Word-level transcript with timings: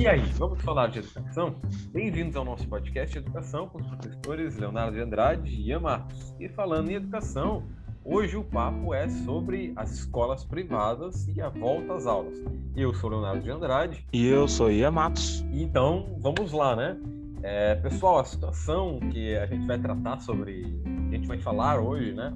E 0.00 0.08
aí, 0.08 0.22
vamos 0.38 0.62
falar 0.62 0.86
de 0.86 1.00
educação? 1.00 1.56
Bem-vindos 1.92 2.34
ao 2.34 2.42
nosso 2.42 2.66
podcast 2.66 3.12
de 3.12 3.18
educação 3.18 3.68
com 3.68 3.82
os 3.82 3.86
professores 3.86 4.56
Leonardo 4.56 4.96
de 4.96 5.02
Andrade 5.02 5.50
e 5.50 5.68
Ian 5.68 5.80
Matos. 5.80 6.34
E 6.40 6.48
falando 6.48 6.90
em 6.90 6.94
educação, 6.94 7.64
hoje 8.02 8.34
o 8.34 8.42
papo 8.42 8.94
é 8.94 9.06
sobre 9.10 9.74
as 9.76 9.92
escolas 9.92 10.42
privadas 10.42 11.28
e 11.28 11.42
a 11.42 11.50
volta 11.50 11.92
às 11.92 12.06
aulas. 12.06 12.34
Eu 12.74 12.94
sou 12.94 13.10
Leonardo 13.10 13.42
de 13.42 13.50
Andrade. 13.50 14.06
E 14.10 14.26
eu 14.26 14.48
sou 14.48 14.72
Ian 14.72 14.90
Matos. 14.90 15.44
Então, 15.52 16.16
vamos 16.18 16.50
lá, 16.50 16.74
né? 16.74 16.96
É, 17.42 17.74
pessoal, 17.74 18.20
a 18.20 18.24
situação 18.24 19.00
que 19.12 19.36
a 19.36 19.44
gente 19.44 19.66
vai 19.66 19.78
tratar 19.78 20.18
sobre, 20.20 20.62
que 21.10 21.14
a 21.14 21.18
gente 21.18 21.28
vai 21.28 21.38
falar 21.38 21.78
hoje, 21.78 22.14
né? 22.14 22.32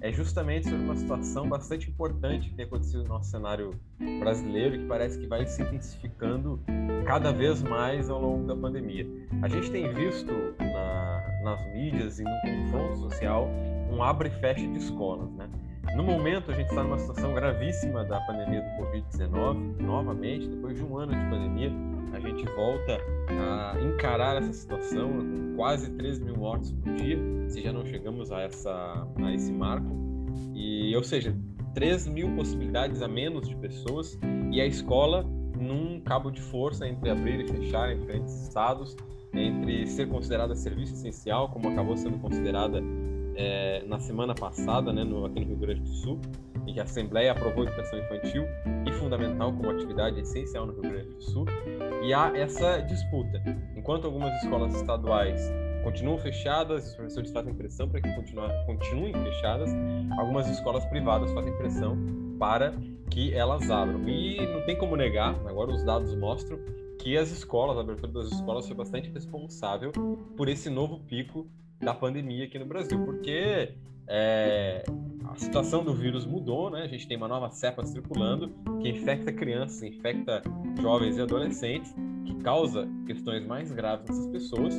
é 0.00 0.12
justamente 0.12 0.68
sobre 0.68 0.84
uma 0.84 0.96
situação 0.96 1.48
bastante 1.48 1.90
importante 1.90 2.48
que 2.48 2.54
tem 2.54 2.64
acontecido 2.64 3.02
no 3.02 3.08
nosso 3.08 3.30
cenário 3.30 3.74
brasileiro 4.20 4.78
que 4.78 4.86
parece 4.86 5.18
que 5.18 5.26
vai 5.26 5.46
se 5.46 5.62
intensificando 5.62 6.60
cada 7.08 7.32
vez 7.32 7.62
mais 7.62 8.10
ao 8.10 8.20
longo 8.20 8.46
da 8.46 8.54
pandemia. 8.54 9.06
A 9.40 9.48
gente 9.48 9.70
tem 9.70 9.90
visto 9.94 10.30
na, 10.60 11.40
nas 11.42 11.66
mídias 11.72 12.20
e 12.20 12.22
no 12.22 12.40
confronto 12.42 12.98
social 12.98 13.48
um 13.90 14.02
abre 14.02 14.28
e 14.28 14.30
fecha 14.32 14.68
de 14.68 14.76
escolas, 14.76 15.32
né? 15.32 15.48
No 15.96 16.02
momento, 16.02 16.50
a 16.50 16.54
gente 16.54 16.68
está 16.68 16.82
numa 16.82 16.98
situação 16.98 17.32
gravíssima 17.32 18.04
da 18.04 18.20
pandemia 18.20 18.60
do 18.60 18.84
Covid-19. 18.84 19.80
Novamente, 19.80 20.48
depois 20.48 20.76
de 20.76 20.84
um 20.84 20.98
ano 20.98 21.12
de 21.12 21.30
pandemia, 21.30 21.72
a 22.12 22.20
gente 22.20 22.44
volta 22.52 22.98
a 23.30 23.80
encarar 23.80 24.36
essa 24.36 24.52
situação 24.52 25.10
com 25.10 25.56
quase 25.56 25.90
3 25.92 26.18
mil 26.18 26.36
mortes 26.36 26.72
por 26.72 26.92
dia, 26.92 27.18
se 27.48 27.62
já 27.62 27.72
não 27.72 27.86
chegamos 27.86 28.30
a, 28.30 28.42
essa, 28.42 29.08
a 29.16 29.32
esse 29.32 29.50
marco. 29.50 29.88
E, 30.54 30.94
ou 30.94 31.02
seja, 31.02 31.34
3 31.72 32.06
mil 32.08 32.36
possibilidades 32.36 33.00
a 33.00 33.08
menos 33.08 33.48
de 33.48 33.56
pessoas 33.56 34.18
e 34.52 34.60
a 34.60 34.66
escola 34.66 35.24
num 35.58 36.00
cabo 36.00 36.30
de 36.30 36.40
força 36.40 36.86
entre 36.86 37.10
abrir 37.10 37.40
e 37.40 37.48
fechar 37.48 37.92
em 37.92 38.00
diferentes 38.00 38.42
estados, 38.42 38.96
entre 39.32 39.86
ser 39.86 40.08
considerada 40.08 40.54
serviço 40.54 40.94
essencial, 40.94 41.48
como 41.48 41.68
acabou 41.68 41.96
sendo 41.96 42.18
considerada 42.18 42.82
é, 43.36 43.84
na 43.86 44.00
semana 44.00 44.34
passada, 44.34 44.92
né, 44.92 45.04
no, 45.04 45.24
aqui 45.24 45.40
no 45.40 45.46
Rio 45.46 45.56
Grande 45.56 45.80
do 45.80 45.88
Sul, 45.88 46.20
em 46.66 46.74
que 46.74 46.80
a 46.80 46.82
Assembleia 46.82 47.32
aprovou 47.32 47.64
a 47.64 47.66
educação 47.66 47.98
infantil 47.98 48.44
e 48.86 48.92
fundamental 48.92 49.52
como 49.52 49.70
atividade 49.70 50.20
essencial 50.20 50.66
no 50.66 50.72
Rio 50.72 50.82
Grande 50.82 51.08
do 51.08 51.22
Sul. 51.22 51.46
E 52.02 52.12
há 52.12 52.32
essa 52.36 52.80
disputa. 52.80 53.42
Enquanto 53.76 54.06
algumas 54.06 54.34
escolas 54.42 54.74
estaduais 54.74 55.40
continuam 55.84 56.18
fechadas, 56.18 56.88
os 56.88 56.94
professores 56.96 57.30
fazem 57.30 57.54
pressão 57.54 57.88
para 57.88 58.00
que 58.00 58.08
continuem 58.66 59.12
fechadas, 59.12 59.70
algumas 60.18 60.48
escolas 60.48 60.84
privadas 60.86 61.32
fazem 61.32 61.56
pressão 61.56 61.96
para 62.38 62.74
que 63.10 63.32
elas 63.34 63.70
abram. 63.70 64.08
E 64.08 64.46
não 64.46 64.64
tem 64.64 64.76
como 64.76 64.96
negar, 64.96 65.34
agora 65.46 65.70
os 65.70 65.84
dados 65.84 66.14
mostram 66.14 66.58
que 66.98 67.16
as 67.16 67.30
escolas, 67.30 67.76
a 67.76 67.80
abertura 67.80 68.12
das 68.12 68.32
escolas 68.32 68.66
foi 68.66 68.76
bastante 68.76 69.10
responsável 69.10 69.92
por 70.36 70.48
esse 70.48 70.68
novo 70.68 71.00
pico 71.00 71.46
da 71.80 71.94
pandemia 71.94 72.44
aqui 72.44 72.58
no 72.58 72.66
Brasil, 72.66 73.04
porque 73.04 73.74
é, 74.08 74.84
a 75.28 75.36
situação 75.36 75.84
do 75.84 75.94
vírus 75.94 76.26
mudou, 76.26 76.70
né? 76.70 76.82
A 76.82 76.88
gente 76.88 77.06
tem 77.06 77.16
uma 77.16 77.28
nova 77.28 77.50
cepa 77.50 77.84
circulando 77.84 78.52
que 78.80 78.88
infecta 78.88 79.32
crianças, 79.32 79.82
infecta 79.82 80.42
jovens 80.80 81.16
e 81.16 81.20
adolescentes, 81.20 81.94
que 82.24 82.34
causa 82.42 82.88
questões 83.06 83.46
mais 83.46 83.70
graves 83.70 84.08
nessas 84.08 84.26
pessoas. 84.26 84.74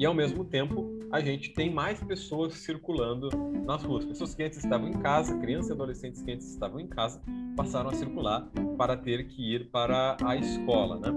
E 0.00 0.06
ao 0.06 0.14
mesmo 0.14 0.46
tempo, 0.46 0.98
a 1.12 1.20
gente 1.20 1.50
tem 1.50 1.70
mais 1.70 2.02
pessoas 2.02 2.54
circulando 2.54 3.28
nas 3.66 3.82
ruas. 3.82 4.02
Pessoas 4.02 4.34
que 4.34 4.42
antes 4.42 4.56
estavam 4.56 4.88
em 4.88 4.94
casa, 4.94 5.36
crianças 5.36 5.68
e 5.68 5.72
adolescentes 5.74 6.22
que 6.22 6.32
antes 6.32 6.50
estavam 6.50 6.80
em 6.80 6.86
casa, 6.86 7.20
passaram 7.54 7.90
a 7.90 7.92
circular 7.92 8.48
para 8.78 8.96
ter 8.96 9.26
que 9.26 9.56
ir 9.56 9.68
para 9.68 10.16
a 10.24 10.34
escola, 10.36 10.98
né? 10.98 11.10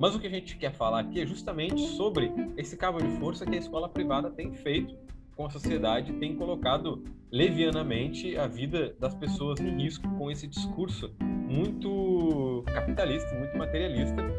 Mas 0.00 0.16
o 0.16 0.18
que 0.18 0.26
a 0.26 0.30
gente 0.30 0.56
quer 0.56 0.72
falar 0.72 0.98
aqui 0.98 1.20
é 1.20 1.26
justamente 1.26 1.80
sobre 1.90 2.32
esse 2.56 2.76
cabo 2.76 2.98
de 2.98 3.08
força 3.20 3.46
que 3.46 3.54
a 3.54 3.58
escola 3.58 3.88
privada 3.88 4.28
tem 4.28 4.52
feito 4.52 4.96
com 5.36 5.46
a 5.46 5.50
sociedade, 5.50 6.12
tem 6.14 6.34
colocado 6.34 7.04
levianamente 7.30 8.36
a 8.36 8.48
vida 8.48 8.96
das 8.98 9.14
pessoas 9.14 9.60
em 9.60 9.80
risco 9.80 10.08
com 10.18 10.28
esse 10.28 10.48
discurso 10.48 11.14
muito 11.20 12.64
capitalista, 12.66 13.32
muito 13.38 13.56
materialista 13.56 14.33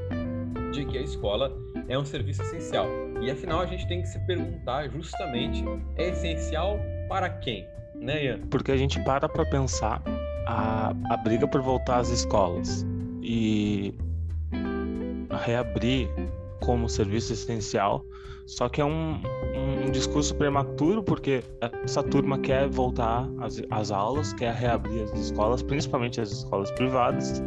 de 0.75 0.85
que 0.85 0.97
a 0.97 1.01
escola 1.01 1.55
é 1.87 1.97
um 1.97 2.05
serviço 2.05 2.41
essencial. 2.41 2.87
E 3.21 3.31
afinal 3.31 3.61
a 3.61 3.65
gente 3.65 3.87
tem 3.87 4.01
que 4.01 4.07
se 4.07 4.19
perguntar 4.25 4.89
justamente 4.89 5.63
é 5.95 6.09
essencial 6.09 6.77
para 7.07 7.29
quem, 7.29 7.65
né, 7.95 8.25
Ian? 8.25 8.39
Porque 8.49 8.71
a 8.71 8.77
gente 8.77 9.01
para 9.03 9.27
para 9.29 9.45
pensar 9.45 10.03
a, 10.45 10.93
a 11.09 11.17
briga 11.17 11.47
por 11.47 11.61
voltar 11.61 11.99
às 11.99 12.09
escolas 12.09 12.85
e 13.21 13.93
reabrir 15.45 16.09
como 16.61 16.89
serviço 16.89 17.33
essencial, 17.33 18.03
só 18.45 18.69
que 18.69 18.81
é 18.81 18.85
um, 18.85 19.21
um 19.85 19.91
discurso 19.91 20.35
prematuro 20.35 21.03
porque 21.03 21.43
essa 21.83 22.03
turma 22.03 22.37
quer 22.39 22.67
voltar 22.67 23.27
às, 23.39 23.61
às 23.69 23.91
aulas, 23.91 24.33
quer 24.33 24.53
reabrir 24.53 25.03
as 25.03 25.13
escolas, 25.13 25.63
principalmente 25.63 26.21
as 26.21 26.31
escolas 26.31 26.71
privadas, 26.71 27.41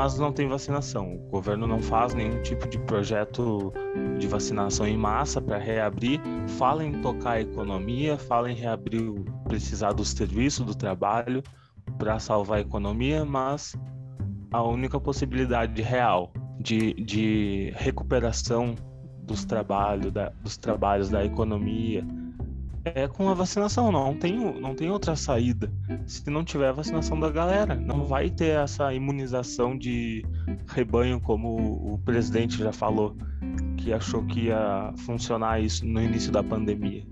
mas 0.00 0.16
não 0.16 0.32
tem 0.32 0.46
vacinação. 0.46 1.16
O 1.16 1.28
governo 1.28 1.66
não 1.66 1.80
faz 1.80 2.14
nenhum 2.14 2.40
tipo 2.40 2.68
de 2.68 2.78
projeto 2.78 3.72
de 4.16 4.28
vacinação 4.28 4.86
em 4.86 4.96
massa 4.96 5.42
para 5.42 5.58
reabrir. 5.58 6.20
Fala 6.56 6.84
em 6.84 7.02
tocar 7.02 7.32
a 7.32 7.40
economia, 7.40 8.16
fala 8.16 8.48
em 8.48 8.54
reabrir, 8.54 9.12
precisar 9.48 9.92
do 9.92 10.04
serviço, 10.04 10.64
do 10.64 10.72
trabalho 10.72 11.42
para 11.98 12.16
salvar 12.20 12.58
a 12.58 12.60
economia, 12.60 13.24
mas 13.24 13.76
a 14.52 14.62
única 14.62 15.00
possibilidade 15.00 15.82
real 15.82 16.32
de, 16.60 16.94
de 16.94 17.72
recuperação 17.74 18.76
dos 19.24 19.44
trabalhos, 19.44 20.12
da, 20.12 20.28
dos 20.44 20.56
trabalhos 20.56 21.08
da 21.08 21.24
economia 21.24 22.06
é 22.84 23.08
com 23.08 23.28
a 23.28 23.34
vacinação, 23.34 23.90
não 23.92 24.14
tem, 24.14 24.36
não 24.60 24.74
tem 24.74 24.90
outra 24.90 25.16
saída. 25.16 25.70
Se 26.06 26.28
não 26.30 26.44
tiver 26.44 26.68
a 26.68 26.72
vacinação 26.72 27.18
da 27.18 27.30
galera, 27.30 27.74
não 27.74 28.04
vai 28.04 28.30
ter 28.30 28.56
essa 28.56 28.92
imunização 28.92 29.76
de 29.76 30.24
rebanho, 30.66 31.20
como 31.20 31.94
o 31.94 31.98
presidente 32.04 32.58
já 32.58 32.72
falou, 32.72 33.16
que 33.76 33.92
achou 33.92 34.24
que 34.24 34.46
ia 34.46 34.92
funcionar 34.98 35.60
isso 35.60 35.86
no 35.86 36.02
início 36.02 36.32
da 36.32 36.42
pandemia. 36.42 37.04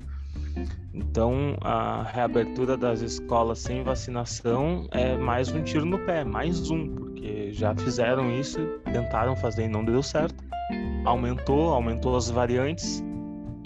Então, 0.94 1.56
a 1.60 2.04
reabertura 2.04 2.76
das 2.76 3.02
escolas 3.02 3.58
sem 3.58 3.82
vacinação 3.82 4.88
é 4.92 5.16
mais 5.16 5.52
um 5.52 5.62
tiro 5.62 5.84
no 5.84 5.98
pé, 5.98 6.24
mais 6.24 6.70
um, 6.70 6.88
porque 6.88 7.52
já 7.52 7.74
fizeram 7.74 8.30
isso, 8.30 8.58
tentaram 8.90 9.36
fazer 9.36 9.64
e 9.64 9.68
não 9.68 9.84
deu 9.84 10.02
certo. 10.02 10.42
Aumentou, 11.04 11.74
aumentou 11.74 12.16
as 12.16 12.30
variantes, 12.30 13.04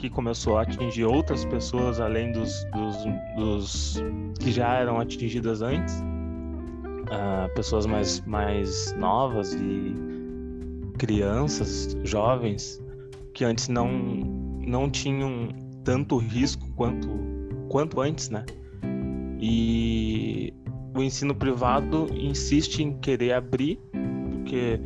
que 0.00 0.08
começou 0.08 0.56
a 0.56 0.62
atingir 0.62 1.04
outras 1.04 1.44
pessoas 1.44 2.00
além 2.00 2.32
dos, 2.32 2.64
dos, 2.72 2.96
dos 3.36 4.02
que 4.40 4.50
já 4.50 4.76
eram 4.76 4.98
atingidas 4.98 5.60
antes, 5.60 5.94
uh, 6.00 7.54
pessoas 7.54 7.84
mais, 7.84 8.20
mais 8.22 8.94
novas 8.96 9.52
e 9.52 9.94
crianças, 10.96 11.94
jovens, 12.02 12.82
que 13.34 13.44
antes 13.44 13.68
não, 13.68 13.92
não 14.66 14.88
tinham 14.88 15.48
tanto 15.84 16.16
risco 16.16 16.66
quanto, 16.76 17.08
quanto 17.68 18.00
antes, 18.00 18.30
né? 18.30 18.46
E 19.38 20.52
o 20.96 21.02
ensino 21.02 21.34
privado 21.34 22.06
insiste 22.14 22.82
em 22.82 22.98
querer 22.98 23.32
abrir, 23.32 23.78
porque 24.30 24.80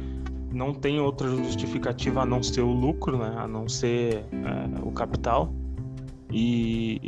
não 0.54 0.72
tem 0.72 1.00
outra 1.00 1.28
justificativa 1.28 2.22
a 2.22 2.26
não 2.26 2.42
ser 2.42 2.62
o 2.62 2.72
lucro, 2.72 3.18
né? 3.18 3.34
A 3.36 3.46
não 3.46 3.68
ser 3.68 4.24
é, 4.32 4.82
o 4.82 4.92
capital. 4.92 5.52
E 6.30 7.00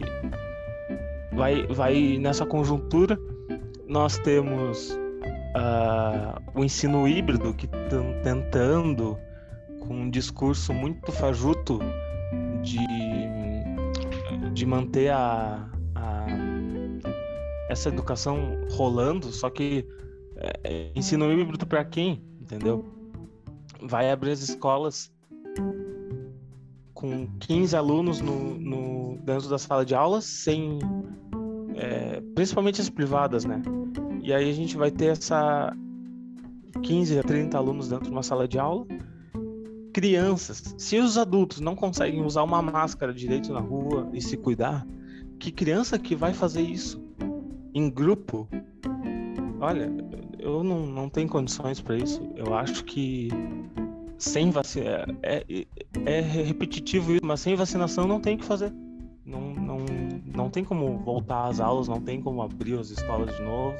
vai, 1.32 1.66
vai 1.68 2.18
nessa 2.18 2.44
conjuntura 2.44 3.18
nós 3.88 4.18
temos 4.18 4.90
uh, 4.90 6.40
o 6.54 6.64
ensino 6.64 7.06
híbrido 7.06 7.54
que 7.54 7.66
estão 7.66 8.04
tentando 8.22 9.16
com 9.80 9.94
um 9.94 10.10
discurso 10.10 10.72
muito 10.74 11.12
fajuto 11.12 11.78
de 12.62 12.78
de 14.52 14.64
manter 14.64 15.10
a, 15.10 15.68
a 15.94 16.26
essa 17.68 17.90
educação 17.90 18.58
rolando, 18.70 19.26
só 19.26 19.50
que 19.50 19.86
é, 20.36 20.60
é 20.64 20.90
ensino 20.94 21.30
híbrido 21.30 21.66
para 21.66 21.84
quem, 21.84 22.24
entendeu? 22.40 22.84
Vai 23.82 24.10
abrir 24.10 24.32
as 24.32 24.40
escolas 24.40 25.12
com 26.94 27.28
15 27.40 27.76
alunos 27.76 28.20
no, 28.20 28.58
no 28.58 29.18
dentro 29.18 29.48
da 29.48 29.58
sala 29.58 29.84
de 29.84 29.94
aula, 29.94 30.20
sem 30.20 30.78
é, 31.74 32.20
principalmente 32.34 32.80
as 32.80 32.88
privadas, 32.88 33.44
né? 33.44 33.62
E 34.22 34.32
aí 34.32 34.48
a 34.48 34.52
gente 34.52 34.76
vai 34.76 34.90
ter 34.90 35.06
essa 35.06 35.74
15 36.82 37.18
a 37.18 37.22
30 37.22 37.56
alunos 37.56 37.88
dentro 37.88 38.06
de 38.06 38.10
uma 38.10 38.22
sala 38.22 38.48
de 38.48 38.58
aula 38.58 38.86
crianças. 39.96 40.74
Se 40.76 40.98
os 40.98 41.16
adultos 41.16 41.58
não 41.58 41.74
conseguem 41.74 42.22
usar 42.22 42.42
uma 42.42 42.60
máscara 42.60 43.14
direito 43.14 43.50
na 43.50 43.60
rua 43.60 44.06
e 44.12 44.20
se 44.20 44.36
cuidar, 44.36 44.86
que 45.38 45.50
criança 45.50 45.98
que 45.98 46.14
vai 46.14 46.34
fazer 46.34 46.60
isso 46.60 47.02
em 47.72 47.88
grupo? 47.88 48.46
Olha, 49.58 49.90
eu 50.38 50.62
não, 50.62 50.86
não 50.86 51.08
tenho 51.08 51.28
condições 51.28 51.80
para 51.80 51.96
isso. 51.96 52.22
Eu 52.36 52.54
acho 52.54 52.84
que 52.84 53.28
sem 54.18 54.50
vacina. 54.50 55.06
É, 55.22 55.44
é, 55.48 55.66
é, 56.04 56.20
repetitivo 56.20 57.12
isso, 57.12 57.24
mas 57.24 57.40
sem 57.40 57.54
vacinação 57.54 58.06
não 58.06 58.20
tem 58.20 58.36
o 58.36 58.38
que 58.38 58.44
fazer. 58.44 58.72
Não, 59.24 59.40
não, 59.54 59.78
não 60.34 60.48
tem 60.48 60.62
como 60.62 60.98
voltar 60.98 61.46
às 61.46 61.58
aulas, 61.58 61.88
não 61.88 62.00
tem 62.00 62.20
como 62.20 62.42
abrir 62.42 62.78
as 62.78 62.90
escolas 62.90 63.34
de 63.34 63.42
novo, 63.42 63.76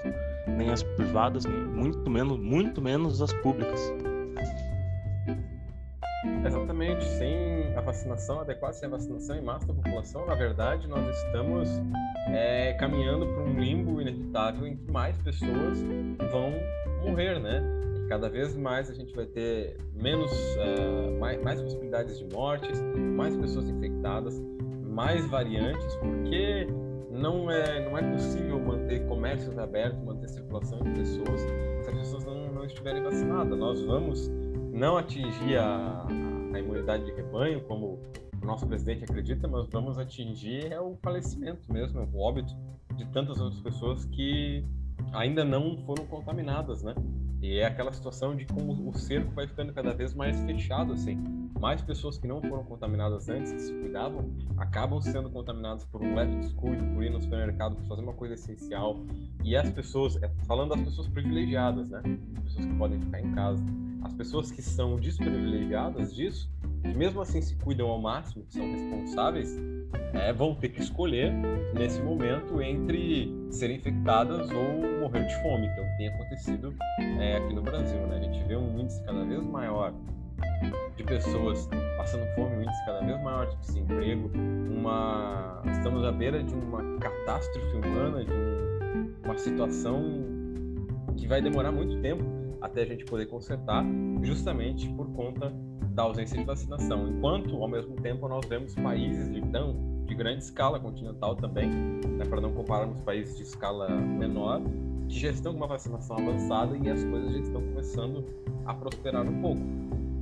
nem 0.49 0.71
as 0.71 0.83
privadas, 0.83 1.45
nem, 1.45 1.57
muito 1.57 2.11
menos, 2.11 2.39
muito 2.39 2.83
menos 2.83 3.23
as 3.23 3.33
públicas. 3.35 3.81
Exatamente, 6.45 7.05
sem 7.05 7.46
vacinação 7.87 8.41
adequada, 8.41 8.77
a 8.85 8.89
vacinação 8.89 9.37
em 9.37 9.43
massa 9.43 9.67
da 9.67 9.75
população, 9.75 10.27
na 10.27 10.35
verdade, 10.35 10.89
nós 10.89 11.17
estamos 11.25 11.71
é, 12.29 12.73
caminhando 12.75 13.27
para 13.27 13.45
um 13.45 13.59
limbo 13.59 14.01
inevitável 14.01 14.67
em 14.67 14.77
que 14.77 14.91
mais 14.91 15.17
pessoas 15.19 15.81
vão 16.33 16.53
morrer, 17.03 17.39
né? 17.39 17.63
E 17.97 18.09
cada 18.09 18.29
vez 18.29 18.57
mais 18.57 18.91
a 18.91 18.95
gente 18.95 19.15
vai 19.15 19.27
ter 19.27 19.77
menos, 19.95 20.33
uh, 20.33 21.19
mais, 21.21 21.41
mais 21.43 21.63
possibilidades 21.63 22.19
de 22.19 22.25
mortes, 22.35 22.83
mais 23.17 23.37
pessoas 23.37 23.69
infectadas, 23.69 24.43
mais 24.85 25.25
variantes, 25.31 25.95
porque 25.97 26.67
não 27.11 27.49
é, 27.51 27.89
não 27.89 27.97
é 27.97 28.03
possível 28.13 28.59
manter 28.59 29.07
comércios 29.07 29.57
abertos, 29.59 30.03
manter 30.03 30.29
circulação 30.29 30.81
de 30.81 30.91
pessoas 30.91 31.41
se 31.41 31.89
as 31.89 31.99
pessoas 31.99 32.25
não, 32.25 32.53
não 32.53 32.65
estiverem 32.65 33.03
vacinadas. 33.03 33.57
Nós 33.57 33.81
vamos 33.83 34.29
não 34.73 34.99
atingir 34.99 35.57
a, 35.57 36.07
a 36.57 36.61
imunidade 36.61 37.05
de 37.05 37.13
rebanho, 37.13 37.61
como 37.63 38.01
o 38.43 38.47
nosso 38.47 38.67
presidente 38.67 39.05
acredita, 39.05 39.47
mas 39.49 39.67
vamos 39.69 39.99
atingir 39.99 40.73
é 40.73 40.81
o 40.81 40.97
falecimento 41.03 41.73
mesmo, 41.73 42.09
o 42.13 42.21
óbito 42.21 42.55
de 42.97 43.05
tantas 43.07 43.41
outras 43.41 43.61
pessoas 43.61 44.05
que 44.05 44.65
ainda 45.13 45.45
não 45.45 45.79
foram 45.85 46.07
contaminadas, 46.07 46.83
né? 46.83 46.95
E 47.43 47.59
é 47.59 47.67
aquela 47.67 47.93
situação 47.93 48.35
de 48.35 48.47
como 48.47 48.89
o 48.89 48.99
cerco 48.99 49.31
vai 49.33 49.47
ficando 49.47 49.73
cada 49.73 49.93
vez 49.93 50.15
mais 50.15 50.41
fechado, 50.41 50.93
assim. 50.93 51.23
Mais 51.61 51.83
pessoas 51.83 52.19
que 52.19 52.27
não 52.27 52.41
foram 52.41 52.65
contaminadas 52.65 53.29
antes, 53.29 53.53
que 53.53 53.61
se 53.61 53.73
cuidavam, 53.73 54.31
acabam 54.57 55.01
sendo 55.01 55.31
contaminadas 55.31 55.85
por 55.85 56.03
um 56.03 56.15
leve 56.15 56.37
descuido, 56.37 56.85
por 56.95 57.03
ir 57.03 57.11
no 57.11 57.21
supermercado, 57.21 57.77
por 57.77 57.87
fazer 57.87 58.03
uma 58.03 58.15
coisa 58.15 58.35
essencial. 58.35 58.99
E 59.45 59.55
as 59.55 59.71
pessoas, 59.71 60.21
é, 60.23 60.31
falando 60.47 60.71
das 60.71 60.81
pessoas 60.81 61.09
privilegiadas, 61.09 61.91
né? 61.91 62.03
Pessoas 62.43 62.67
que 62.67 62.75
podem 62.75 63.01
ficar 63.01 63.21
em 63.21 63.33
casa. 63.33 63.65
As 64.07 64.13
pessoas 64.13 64.53
que 64.53 64.63
são 64.63 65.01
desprivilegiadas 65.01 66.15
disso, 66.15 66.49
que 66.81 66.95
mesmo 66.95 67.21
assim 67.21 67.43
se 67.43 67.57
cuidam 67.57 67.89
ao 67.89 68.01
máximo, 68.01 68.45
que 68.45 68.53
são 68.53 68.65
responsáveis, 68.65 69.53
é, 70.15 70.33
vão 70.33 70.55
ter 70.55 70.69
que 70.69 70.81
escolher 70.81 71.33
nesse 71.75 72.01
momento 72.01 72.63
entre 72.63 73.37
serem 73.51 73.79
infectadas 73.79 74.49
ou 74.53 75.01
morrer 75.01 75.27
de 75.27 75.35
fome, 75.43 75.69
que 75.75 75.81
é 75.81 75.83
o 75.83 75.87
que 75.91 75.97
tem 75.97 76.09
acontecido 76.09 76.73
é, 77.19 77.37
aqui 77.39 77.53
no 77.53 77.63
Brasil. 77.63 77.99
Né? 78.07 78.19
A 78.19 78.21
gente 78.21 78.47
vê 78.47 78.57
um 78.57 78.79
índice 78.79 79.03
cada 79.03 79.25
vez 79.25 79.45
maior 79.45 79.93
de 80.97 81.03
pessoas 81.03 81.69
passando 81.97 82.33
fome, 82.37 82.59
um 82.59 82.63
índice 82.63 82.87
cada 82.87 83.05
vez 83.05 83.21
maior 83.25 83.49
de 83.49 83.57
desemprego, 83.57 84.31
uma... 84.71 85.63
estamos 85.73 86.05
à 86.05 86.13
beira 86.13 86.45
de 86.45 86.55
uma 86.55 86.97
catástrofe 87.01 87.77
humana, 87.79 88.25
de 88.25 88.31
um... 88.31 89.15
uma 89.25 89.37
situação 89.37 90.01
que 91.17 91.27
vai 91.27 91.43
demorar 91.43 91.73
muito 91.73 92.01
tempo 92.01 92.36
até 92.67 92.83
a 92.83 92.87
gente 92.87 93.05
poder 93.05 93.27
consertar, 93.27 93.85
justamente 94.23 94.89
por 94.91 95.11
conta 95.13 95.53
da 95.95 96.03
ausência 96.03 96.37
de 96.37 96.45
vacinação. 96.45 97.09
Enquanto, 97.09 97.57
ao 97.57 97.69
mesmo 97.69 97.97
tempo, 97.97 98.29
nós 98.29 98.45
vemos 98.47 98.75
países 98.75 99.33
de, 99.33 99.41
tão, 99.51 100.05
de 100.05 100.15
grande 100.15 100.45
escala 100.45 100.79
continental 100.79 101.35
também, 101.35 101.71
né, 101.71 102.25
para 102.29 102.41
não 102.41 102.53
compararmos 102.53 103.01
países 103.01 103.37
de 103.37 103.45
escala 103.45 103.89
menor, 103.89 104.61
que 105.09 105.19
já 105.19 105.31
estão 105.31 105.53
com 105.53 105.59
uma 105.59 105.69
vacinação 105.69 106.19
avançada 106.19 106.77
e 106.77 106.91
as 106.91 107.03
coisas 107.05 107.33
já 107.33 107.39
estão 107.39 107.63
começando 107.63 108.25
a 108.67 108.75
prosperar 108.75 109.27
um 109.27 109.41
pouco. 109.41 109.63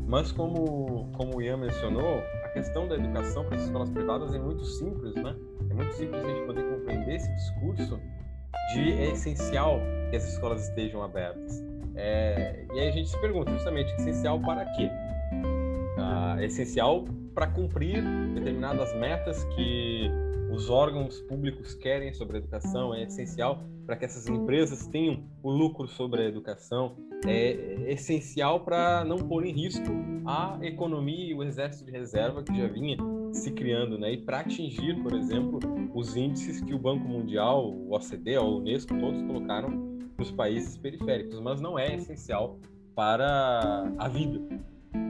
Mas 0.06 0.30
como, 0.30 1.08
como 1.16 1.38
o 1.38 1.42
Ian 1.42 1.56
mencionou, 1.56 2.18
a 2.44 2.48
questão 2.50 2.86
da 2.86 2.94
educação 2.94 3.44
para 3.46 3.56
as 3.56 3.64
escolas 3.64 3.90
privadas 3.90 4.34
é 4.34 4.38
muito 4.38 4.64
simples, 4.64 5.14
né? 5.14 5.34
É 5.70 5.74
muito 5.74 5.94
simples 5.94 6.22
a 6.22 6.28
gente 6.28 6.46
poder 6.46 6.62
compreender 6.62 7.16
esse 7.16 7.34
discurso 7.34 7.98
de 8.74 8.92
é 8.92 9.12
essencial 9.12 9.80
que 10.10 10.16
as 10.16 10.28
escolas 10.28 10.68
estejam 10.68 11.02
abertas. 11.02 11.73
É, 11.96 12.66
e 12.74 12.80
aí 12.80 12.88
a 12.88 12.92
gente 12.92 13.08
se 13.08 13.20
pergunta 13.20 13.50
justamente, 13.52 13.92
essencial 13.94 14.40
para 14.40 14.64
quê? 14.76 14.90
é 16.38 16.46
essencial 16.46 17.04
para 17.34 17.46
cumprir 17.46 18.02
determinadas 18.34 18.94
metas 18.96 19.44
que 19.56 20.10
os 20.52 20.70
órgãos 20.70 21.20
públicos 21.22 21.74
querem 21.74 22.12
sobre 22.12 22.36
a 22.36 22.40
educação, 22.40 22.94
é 22.94 23.02
essencial 23.04 23.64
para 23.86 23.96
que 23.96 24.04
essas 24.04 24.26
empresas 24.28 24.86
tenham 24.86 25.24
o 25.42 25.50
lucro 25.50 25.88
sobre 25.88 26.22
a 26.22 26.24
educação, 26.26 26.96
é 27.26 27.90
essencial 27.92 28.60
para 28.60 29.04
não 29.04 29.18
pôr 29.18 29.44
em 29.44 29.52
risco 29.52 29.90
a 30.26 30.58
economia 30.62 31.30
e 31.30 31.34
o 31.34 31.42
exército 31.42 31.86
de 31.86 31.90
reserva 31.90 32.42
que 32.42 32.56
já 32.56 32.68
vinha 32.68 32.96
se 33.32 33.50
criando, 33.50 33.98
né? 33.98 34.12
E 34.12 34.18
para 34.18 34.40
atingir, 34.40 35.02
por 35.02 35.12
exemplo, 35.12 35.58
os 35.92 36.16
índices 36.16 36.60
que 36.60 36.72
o 36.72 36.78
Banco 36.78 37.06
Mundial, 37.06 37.68
o 37.68 37.94
OCDE, 37.94 38.36
a 38.36 38.42
Unesco, 38.42 38.96
todos 38.98 39.20
colocaram 39.22 39.93
nos 40.18 40.30
países 40.30 40.76
periféricos, 40.76 41.40
mas 41.40 41.60
não 41.60 41.78
é 41.78 41.94
essencial 41.94 42.58
para 42.94 43.92
a 43.98 44.08
vida 44.08 44.40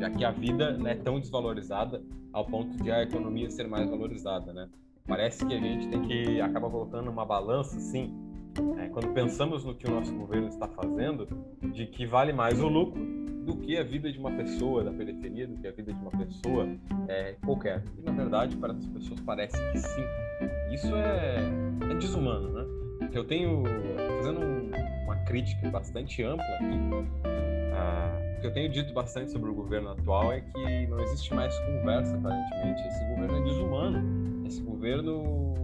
já 0.01 0.11
que 0.11 0.25
a 0.25 0.31
vida 0.31 0.65
é 0.65 0.79
né, 0.79 0.95
tão 0.95 1.21
desvalorizada 1.21 2.03
ao 2.33 2.45
ponto 2.45 2.83
de 2.83 2.91
a 2.91 3.03
economia 3.03 3.51
ser 3.51 3.69
mais 3.69 3.89
valorizada, 3.89 4.53
né? 4.53 4.69
Parece 5.07 5.45
que 5.45 5.55
a 5.55 5.61
gente 5.61 5.89
tem 5.89 6.03
que 6.03 6.41
acaba 6.41 6.69
colocando 6.71 7.11
uma 7.11 7.25
balança, 7.25 7.77
assim, 7.77 8.13
é, 8.79 8.89
quando 8.89 9.13
pensamos 9.13 9.65
no 9.65 9.75
que 9.75 9.87
o 9.87 9.91
nosso 9.91 10.13
governo 10.15 10.49
está 10.49 10.67
fazendo, 10.67 11.29
de 11.73 11.87
que 11.87 12.07
vale 12.07 12.33
mais 12.33 12.61
o 12.61 12.69
lucro 12.69 13.05
do 13.45 13.57
que 13.59 13.77
a 13.77 13.83
vida 13.83 14.11
de 14.11 14.19
uma 14.19 14.31
pessoa 14.31 14.83
da 14.83 14.91
periferia, 14.91 15.47
do 15.47 15.57
que 15.59 15.69
a 15.69 15.71
vida 15.71 15.93
de 15.93 16.01
uma 16.01 16.11
pessoa 16.11 16.67
é, 17.09 17.37
qualquer. 17.45 17.85
E 17.99 18.03
na 18.03 18.13
verdade, 18.13 18.57
para 18.57 18.73
as 18.73 18.87
pessoas 18.87 19.21
parece 19.21 19.57
que 19.71 19.79
sim. 19.79 20.05
Isso 20.73 20.95
é, 20.97 21.37
é 21.91 21.95
desumano, 21.95 22.49
né? 22.49 22.65
Eu 23.13 23.25
tenho 23.25 23.63
fazendo 24.17 24.41
um, 24.41 24.64
crítica 25.35 25.69
bastante 25.69 26.23
ampla 26.23 26.45
aqui 26.45 27.35
que 28.45 28.49
eu 28.49 28.53
tenho 28.53 28.69
dito 28.69 28.93
bastante 28.93 29.31
sobre 29.31 29.49
o 29.49 29.55
governo 29.55 29.89
atual 29.89 30.31
é 30.31 30.43
que 30.43 30.87
não 30.87 31.01
existe 31.01 31.33
mais 31.33 31.59
conversa, 31.61 32.15
aparentemente. 32.15 32.87
Esse 32.89 33.05
governo 33.07 33.39
é 33.39 33.43
desumano. 33.43 34.47
Esse 34.47 34.61
governo 34.61 35.55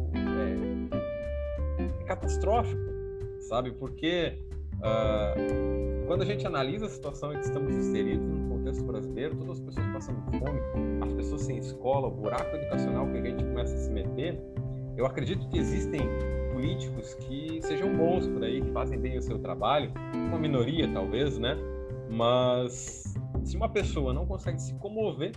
é, 1.79 1.83
é 1.83 2.05
catastrófico, 2.05 2.81
sabe? 3.41 3.73
Porque 3.73 4.39
uh, 4.77 6.07
quando 6.07 6.23
a 6.23 6.25
gente 6.25 6.47
analisa 6.47 6.87
a 6.87 6.89
situação 6.89 7.35
em 7.35 7.37
que 7.37 7.45
estamos 7.45 7.75
inseridos 7.75 8.27
no 8.27 8.49
contexto 8.49 8.83
brasileiro, 8.83 9.37
todas 9.37 9.59
as 9.59 9.61
pessoas 9.61 9.87
passando 9.89 10.23
fome, 10.39 10.61
as 11.03 11.13
pessoas 11.13 11.43
sem 11.43 11.59
escola, 11.59 12.09
o 12.09 12.11
buraco 12.11 12.57
educacional 12.57 13.07
que 13.09 13.19
a 13.19 13.23
gente 13.23 13.45
começa 13.45 13.75
a 13.75 13.79
se 13.79 13.91
meter, 13.91 14.41
eu 14.97 15.05
acredito 15.05 15.47
que 15.51 15.59
existem 15.59 16.01
políticos 16.53 17.15
que 17.15 17.61
sejam 17.63 17.97
bons 17.97 18.27
por 18.27 18.43
aí, 18.45 18.61
que 18.61 18.71
fazem 18.73 18.99
bem 18.99 19.19
o 19.19 19.23
seu 19.23 19.39
trabalho, 19.39 19.93
uma 20.15 20.39
minoria 20.39 20.91
talvez, 20.93 21.39
né? 21.39 21.57
Mas 22.11 23.15
se 23.45 23.57
uma 23.57 23.69
pessoa 23.69 24.13
não 24.13 24.27
consegue 24.27 24.61
se 24.61 24.75
comover 24.75 25.33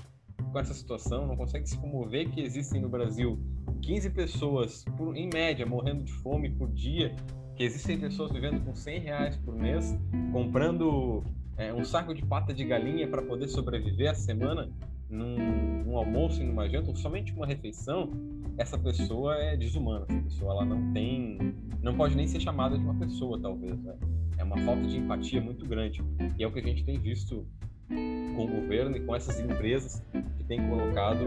com 0.52 0.60
essa 0.60 0.74
situação, 0.74 1.26
não 1.28 1.36
consegue 1.36 1.68
se 1.68 1.78
comover 1.78 2.30
que 2.30 2.42
existem 2.42 2.82
no 2.82 2.90
Brasil 2.90 3.40
15 3.82 4.10
pessoas, 4.12 4.86
por, 4.98 5.16
em 5.16 5.30
média, 5.32 5.66
morrendo 5.66 6.04
de 6.04 6.14
fome 6.14 6.50
por 6.50 6.70
dia, 6.72 7.16
que 7.56 7.64
existem 7.64 8.00
pessoas 8.00 8.32
vivendo 8.32 8.64
com 8.64 8.74
100 8.74 9.00
reais 9.00 9.38
por 9.38 9.56
mês, 9.56 9.98
comprando 10.32 11.24
é, 11.58 11.74
um 11.74 11.84
saco 11.84 12.14
de 12.14 12.26
pata 12.26 12.54
de 12.54 12.64
galinha 12.64 13.08
para 13.08 13.22
poder 13.22 13.48
sobreviver 13.48 14.10
a 14.10 14.16
semana 14.16 14.72
num, 15.10 15.84
num, 15.84 15.98
almoço 15.98 16.42
e 16.42 16.46
numa 16.46 16.68
janta, 16.68 16.90
ou 16.90 16.96
somente 16.96 17.34
uma 17.34 17.46
refeição, 17.46 18.10
essa 18.58 18.78
pessoa 18.78 19.36
é 19.36 19.56
desumana. 19.58 20.06
Essa 20.10 20.22
pessoa 20.22 20.52
ela 20.54 20.66
não 20.66 20.94
tem, 20.94 21.38
não 21.82 21.96
pode 21.96 22.16
nem 22.16 22.28
ser 22.28 22.40
chamada 22.40 22.78
de 22.78 22.84
uma 22.84 22.96
pessoa, 22.96 23.40
talvez. 23.40 23.78
Né? 23.82 23.96
É 24.38 24.44
uma 24.44 24.58
falta 24.60 24.84
de 24.84 24.98
empatia 24.98 25.42
muito 25.42 25.66
grande. 25.66 26.04
E 26.38 26.44
é 26.44 26.48
o 26.48 26.52
que 26.52 26.60
a 26.60 26.64
gente 26.64 26.84
tem 26.84 27.00
visto 27.00 27.48
com 27.88 28.46
o 28.46 28.48
governo 28.48 28.98
e 28.98 29.02
com 29.02 29.16
essas 29.16 29.40
empresas 29.40 30.04
que 30.38 30.44
têm 30.46 30.68
colocado 30.68 31.26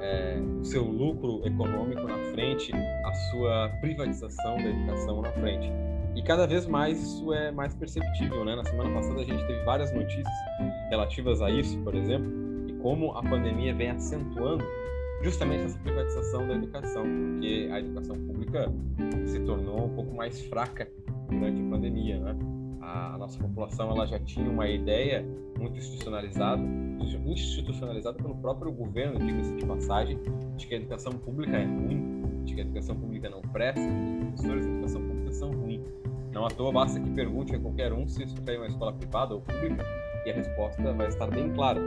é, 0.00 0.40
o 0.60 0.64
seu 0.64 0.84
lucro 0.84 1.46
econômico 1.46 2.02
na 2.02 2.18
frente, 2.32 2.72
a 2.72 3.12
sua 3.30 3.68
privatização 3.80 4.56
da 4.56 4.64
educação 4.64 5.22
na 5.22 5.32
frente. 5.32 5.70
E 6.14 6.22
cada 6.22 6.46
vez 6.46 6.66
mais 6.66 7.02
isso 7.02 7.32
é 7.34 7.50
mais 7.50 7.74
perceptível, 7.74 8.44
né? 8.44 8.56
Na 8.56 8.64
semana 8.64 8.90
passada 8.94 9.20
a 9.20 9.24
gente 9.24 9.46
teve 9.46 9.62
várias 9.64 9.92
notícias 9.92 10.34
relativas 10.88 11.42
a 11.42 11.50
isso, 11.50 11.78
por 11.82 11.94
exemplo, 11.94 12.32
e 12.68 12.72
como 12.74 13.12
a 13.12 13.22
pandemia 13.22 13.74
vem 13.74 13.90
acentuando 13.90 14.64
justamente 15.22 15.64
essa 15.64 15.78
privatização 15.78 16.46
da 16.46 16.54
educação, 16.54 17.04
porque 17.04 17.68
a 17.72 17.80
educação 17.80 18.16
pública 18.26 18.72
se 19.26 19.40
tornou 19.40 19.86
um 19.86 19.94
pouco 19.94 20.14
mais 20.14 20.40
fraca 20.42 20.88
durante 21.28 21.60
a 21.60 21.70
pandemia, 21.70 22.18
né? 22.20 22.36
A, 22.80 23.16
nossa 23.18 23.38
população 23.38 23.90
ela 23.90 24.06
já 24.06 24.18
tinha 24.20 24.48
uma 24.48 24.68
ideia 24.68 25.26
muito 25.58 25.76
institucionalizada, 25.76 26.62
institucionalizada 27.26 28.16
pelo 28.22 28.36
próprio 28.36 28.70
governo, 28.70 29.18
diga-se 29.18 29.54
de 29.56 29.66
passagem, 29.66 30.18
de 30.56 30.66
que 30.66 30.74
a 30.74 30.76
educação 30.78 31.12
pública 31.12 31.56
é 31.56 31.64
ruim, 31.64 32.22
de 32.44 32.54
que 32.54 32.60
a 32.60 32.64
educação 32.64 32.94
pública 32.94 33.28
não 33.28 33.40
presta, 33.42 33.80
de 33.80 33.88
que 33.88 34.16
os 34.16 34.24
professores 34.24 34.66
da 34.66 34.72
educação 34.72 35.02
pública 35.02 35.32
são 35.32 35.50
ruins. 35.50 35.82
Não 36.32 36.46
à 36.46 36.48
toa 36.48 36.70
basta 36.70 37.00
que 37.00 37.10
pergunte 37.10 37.56
a 37.56 37.58
qualquer 37.58 37.92
um 37.92 38.06
se 38.06 38.22
isso 38.22 38.36
é 38.46 38.56
uma 38.56 38.66
escola 38.66 38.92
privada 38.92 39.34
ou 39.34 39.40
pública, 39.40 39.84
e 40.24 40.30
a 40.30 40.34
resposta 40.34 40.92
vai 40.92 41.08
estar 41.08 41.26
bem 41.28 41.52
clara. 41.54 41.80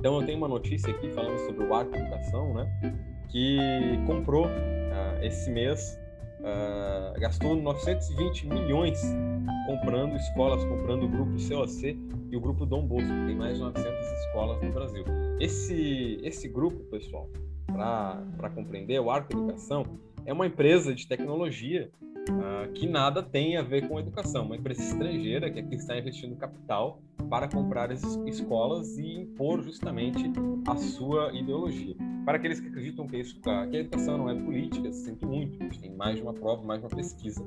Então 0.00 0.18
eu 0.18 0.24
tenho 0.24 0.38
uma 0.38 0.48
notícia 0.48 0.90
aqui 0.90 1.10
falando 1.10 1.38
sobre 1.40 1.62
o 1.62 1.74
Arco 1.74 1.94
Educação, 1.94 2.54
né? 2.54 2.66
Que 3.28 3.58
comprou 4.06 4.46
uh, 4.46 5.22
esse 5.22 5.50
mês, 5.50 6.00
uh, 6.40 7.20
gastou 7.20 7.54
920 7.54 8.46
milhões 8.46 8.98
comprando 9.66 10.16
escolas, 10.16 10.64
comprando 10.64 11.04
o 11.04 11.08
grupo 11.08 11.32
COC 11.32 11.98
e 12.30 12.36
o 12.36 12.40
grupo 12.40 12.64
Dom 12.64 12.86
Bosco, 12.86 13.10
tem 13.26 13.36
mais 13.36 13.58
de 13.58 13.62
900 13.62 14.12
escolas 14.24 14.62
no 14.62 14.72
Brasil. 14.72 15.04
Esse, 15.38 16.18
esse 16.22 16.48
grupo, 16.48 16.78
pessoal, 16.84 17.28
para 17.66 18.50
compreender, 18.54 18.98
o 19.00 19.10
Arco 19.10 19.34
Educação 19.34 19.84
é 20.24 20.32
uma 20.32 20.46
empresa 20.46 20.94
de 20.94 21.06
tecnologia 21.06 21.90
uh, 22.30 22.72
que 22.72 22.88
nada 22.88 23.22
tem 23.22 23.58
a 23.58 23.62
ver 23.62 23.86
com 23.86 24.00
educação, 24.00 24.46
uma 24.46 24.56
empresa 24.56 24.80
estrangeira 24.82 25.50
que 25.50 25.60
aqui 25.60 25.74
está 25.74 25.98
investindo 25.98 26.34
capital 26.36 27.02
para 27.30 27.48
comprar 27.48 27.92
as 27.92 28.02
escolas 28.26 28.98
e 28.98 29.20
impor 29.20 29.62
justamente 29.62 30.30
a 30.66 30.76
sua 30.76 31.32
ideologia. 31.32 31.94
Para 32.24 32.36
aqueles 32.36 32.58
que 32.58 32.66
acreditam 32.66 33.06
que, 33.06 33.16
isso, 33.16 33.40
que 33.40 33.48
a 33.48 33.80
educação 33.80 34.18
não 34.18 34.28
é 34.28 34.34
política, 34.34 34.92
sinto 34.92 35.26
muito, 35.26 35.80
tem 35.80 35.94
mais 35.94 36.16
de 36.16 36.22
uma 36.22 36.34
prova, 36.34 36.62
mais 36.64 36.80
de 36.80 36.86
uma 36.86 36.94
pesquisa 36.94 37.46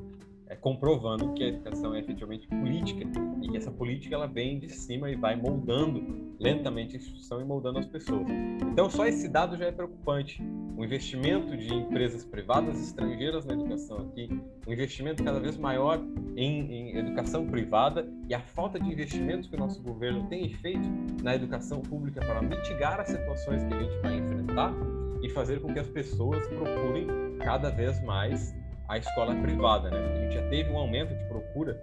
é, 0.54 0.56
comprovando 0.56 1.34
que 1.34 1.44
a 1.44 1.48
educação 1.48 1.96
é 1.96 2.00
efetivamente 2.00 2.48
política 2.48 3.04
e 3.42 3.50
que 3.50 3.58
essa 3.58 3.72
política 3.72 4.16
ela 4.16 4.28
vem 4.28 4.60
de 4.60 4.70
cima 4.70 5.10
e 5.10 5.16
vai 5.16 5.36
moldando 5.36 6.34
lentamente 6.40 6.96
a 6.96 7.00
instituição 7.00 7.42
e 7.42 7.44
moldando 7.44 7.80
as 7.80 7.86
pessoas. 7.86 8.28
Então, 8.62 8.90
só 8.90 9.06
esse 9.06 9.28
dado 9.28 9.58
já 9.58 9.66
é 9.66 9.72
preocupante. 9.72 10.42
O 10.78 10.84
investimento 10.84 11.56
de 11.58 11.74
empresas 11.74 12.24
privadas 12.24 12.80
estrangeiras 12.80 13.46
na 13.46 13.54
educação 13.54 13.98
aqui, 13.98 14.30
um 14.68 14.72
investimento 14.72 15.24
cada 15.24 15.40
vez 15.40 15.58
maior 15.58 16.00
em, 16.36 16.72
em 16.72 16.98
educação 16.98 17.48
privada 17.48 18.08
e 18.28 18.34
a 18.34 18.40
falta 18.40 18.80
de 18.80 18.92
investimentos 18.92 19.50
que 19.50 19.56
o 19.56 19.60
nosso 19.60 19.82
governo 19.82 20.28
tem 20.28 20.50
feito 20.50 20.88
na 21.22 21.36
educação 21.36 21.82
pública 21.82 22.20
para 22.22 22.42
mitigar 22.42 23.00
as 23.00 23.08
situações 23.08 23.64
que 23.64 23.74
a 23.74 23.80
gente 23.80 23.98
vai 24.02 24.18
enfrentar 24.18 24.74
e 25.22 25.30
fazer 25.30 25.62
com 25.62 25.74
que 25.74 25.80
as 25.80 25.88
pessoas 25.88 26.46
procurem 26.48 27.08
cada 27.40 27.70
vez 27.70 28.04
mais 28.04 28.54
a 28.88 28.98
escola 28.98 29.36
privada, 29.36 29.90
né? 29.90 29.98
A 29.98 30.20
gente 30.20 30.34
já 30.34 30.50
teve 30.50 30.70
um 30.72 30.78
aumento 30.78 31.16
de 31.16 31.24
procura 31.26 31.82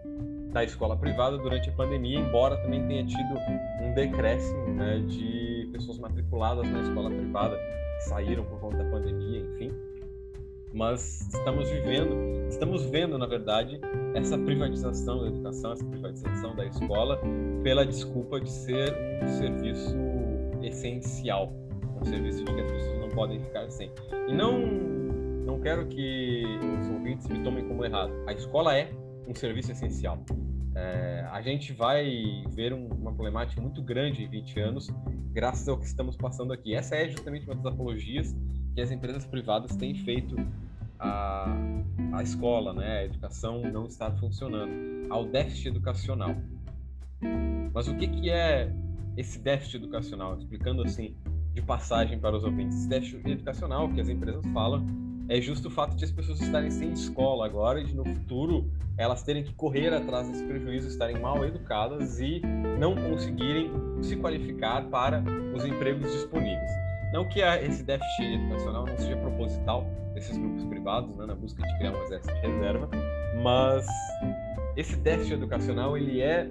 da 0.52 0.64
escola 0.64 0.96
privada 0.96 1.38
durante 1.38 1.70
a 1.70 1.72
pandemia, 1.72 2.18
embora 2.18 2.56
também 2.58 2.86
tenha 2.86 3.04
tido 3.04 3.38
um 3.82 3.94
decréscimo 3.94 4.68
né, 4.74 4.98
de 5.06 5.68
pessoas 5.72 5.98
matriculadas 5.98 6.68
na 6.68 6.80
escola 6.80 7.08
privada 7.08 7.56
que 7.56 8.04
saíram 8.04 8.44
por 8.44 8.58
conta 8.58 8.78
da 8.78 8.84
pandemia, 8.84 9.40
enfim. 9.40 9.72
Mas 10.72 11.22
estamos 11.32 11.68
vivendo, 11.68 12.14
estamos 12.48 12.84
vendo, 12.84 13.18
na 13.18 13.26
verdade, 13.26 13.80
essa 14.14 14.38
privatização 14.38 15.20
da 15.20 15.26
educação, 15.28 15.72
essa 15.72 15.84
privatização 15.84 16.54
da 16.54 16.66
escola, 16.66 17.20
pela 17.62 17.84
desculpa 17.84 18.40
de 18.40 18.50
ser 18.50 18.94
um 19.22 19.28
serviço 19.28 19.96
essencial, 20.62 21.52
um 22.00 22.04
serviço 22.04 22.44
de 22.44 22.54
que 22.54 22.60
as 22.60 22.70
pessoas 22.70 22.98
não 23.00 23.08
podem 23.08 23.40
ficar 23.40 23.68
sem. 23.70 23.90
E 24.28 24.32
não 24.32 24.99
não 25.60 25.62
quero 25.62 25.86
que 25.88 26.42
os 26.80 26.88
ouvintes 26.88 27.28
me 27.28 27.44
tomem 27.44 27.68
como 27.68 27.84
errado. 27.84 28.10
A 28.26 28.32
escola 28.32 28.74
é 28.74 28.90
um 29.28 29.34
serviço 29.34 29.70
essencial. 29.70 30.18
É, 30.74 31.28
a 31.30 31.42
gente 31.42 31.74
vai 31.74 32.44
ver 32.48 32.72
um, 32.72 32.86
uma 32.86 33.12
problemática 33.12 33.60
muito 33.60 33.82
grande 33.82 34.24
em 34.24 34.28
20 34.28 34.58
anos, 34.58 34.88
graças 35.32 35.68
ao 35.68 35.76
que 35.76 35.84
estamos 35.84 36.16
passando 36.16 36.54
aqui. 36.54 36.74
Essa 36.74 36.96
é 36.96 37.10
justamente 37.10 37.44
uma 37.44 37.54
das 37.56 37.66
apologias 37.66 38.34
que 38.74 38.80
as 38.80 38.90
empresas 38.90 39.26
privadas 39.26 39.76
têm 39.76 39.94
feito 39.94 40.34
à, 40.98 41.54
à 42.14 42.22
escola, 42.22 42.72
né? 42.72 43.00
a 43.00 43.04
educação 43.04 43.60
não 43.60 43.84
está 43.84 44.10
funcionando, 44.12 45.12
ao 45.12 45.26
déficit 45.26 45.68
educacional. 45.68 46.34
Mas 47.74 47.86
o 47.86 47.94
que, 47.96 48.08
que 48.08 48.30
é 48.30 48.72
esse 49.14 49.38
déficit 49.38 49.76
educacional? 49.76 50.38
Explicando 50.38 50.82
assim, 50.82 51.14
de 51.52 51.60
passagem 51.60 52.18
para 52.18 52.34
os 52.34 52.44
ouvintes. 52.44 52.78
Esse 52.78 52.88
déficit 52.88 53.30
educacional 53.30 53.90
que 53.90 54.00
as 54.00 54.08
empresas 54.08 54.42
falam 54.54 55.09
é 55.30 55.40
justo 55.40 55.68
o 55.68 55.70
fato 55.70 55.94
de 55.94 56.04
as 56.04 56.10
pessoas 56.10 56.40
estarem 56.40 56.70
sem 56.72 56.90
escola 56.90 57.46
agora 57.46 57.80
e 57.80 57.94
no 57.94 58.04
futuro 58.04 58.68
elas 58.98 59.22
terem 59.22 59.44
que 59.44 59.54
correr 59.54 59.94
atrás 59.94 60.28
desse 60.28 60.44
prejuízo, 60.44 60.88
estarem 60.88 61.20
mal 61.20 61.42
educadas 61.44 62.20
e 62.20 62.42
não 62.78 62.96
conseguirem 62.96 63.70
se 64.02 64.16
qualificar 64.16 64.82
para 64.90 65.22
os 65.54 65.64
empregos 65.64 66.10
disponíveis. 66.12 66.70
Não 67.12 67.26
que 67.28 67.40
esse 67.40 67.84
déficit 67.84 68.34
educacional 68.34 68.84
não 68.84 68.98
seja 68.98 69.16
proposital 69.16 69.86
desses 70.14 70.36
grupos 70.36 70.64
privados, 70.64 71.16
né, 71.16 71.24
na 71.24 71.34
busca 71.34 71.62
de 71.62 71.78
criar 71.78 71.92
um 71.92 72.02
exército 72.02 72.34
de 72.34 72.40
reserva, 72.48 72.90
mas 73.40 73.86
esse 74.76 74.96
déficit 74.96 75.34
educacional 75.34 75.96
ele 75.96 76.20
é 76.20 76.48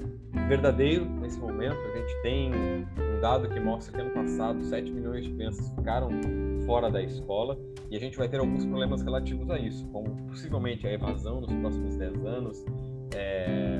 verdadeiro 0.47 1.05
nesse 1.05 1.37
momento. 1.37 1.77
A 1.77 1.97
gente 1.97 2.21
tem 2.21 2.51
um 2.53 3.21
dado 3.21 3.49
que 3.49 3.59
mostra 3.59 3.93
que 3.93 4.01
ano 4.01 4.11
passado 4.11 4.63
7 4.63 4.89
milhões 4.89 5.25
de 5.25 5.31
crianças 5.31 5.69
ficaram 5.75 6.09
fora 6.69 6.91
da 6.91 7.01
escola 7.01 7.57
e 7.89 7.97
a 7.97 7.99
gente 7.99 8.15
vai 8.15 8.29
ter 8.29 8.39
alguns 8.39 8.63
problemas 8.63 9.01
relativos 9.01 9.49
a 9.49 9.57
isso, 9.57 9.87
como 9.87 10.15
possivelmente 10.27 10.85
a 10.85 10.93
evasão 10.93 11.41
nos 11.41 11.51
próximos 11.51 11.95
10 11.95 12.25
anos, 12.27 12.63
é, 13.15 13.79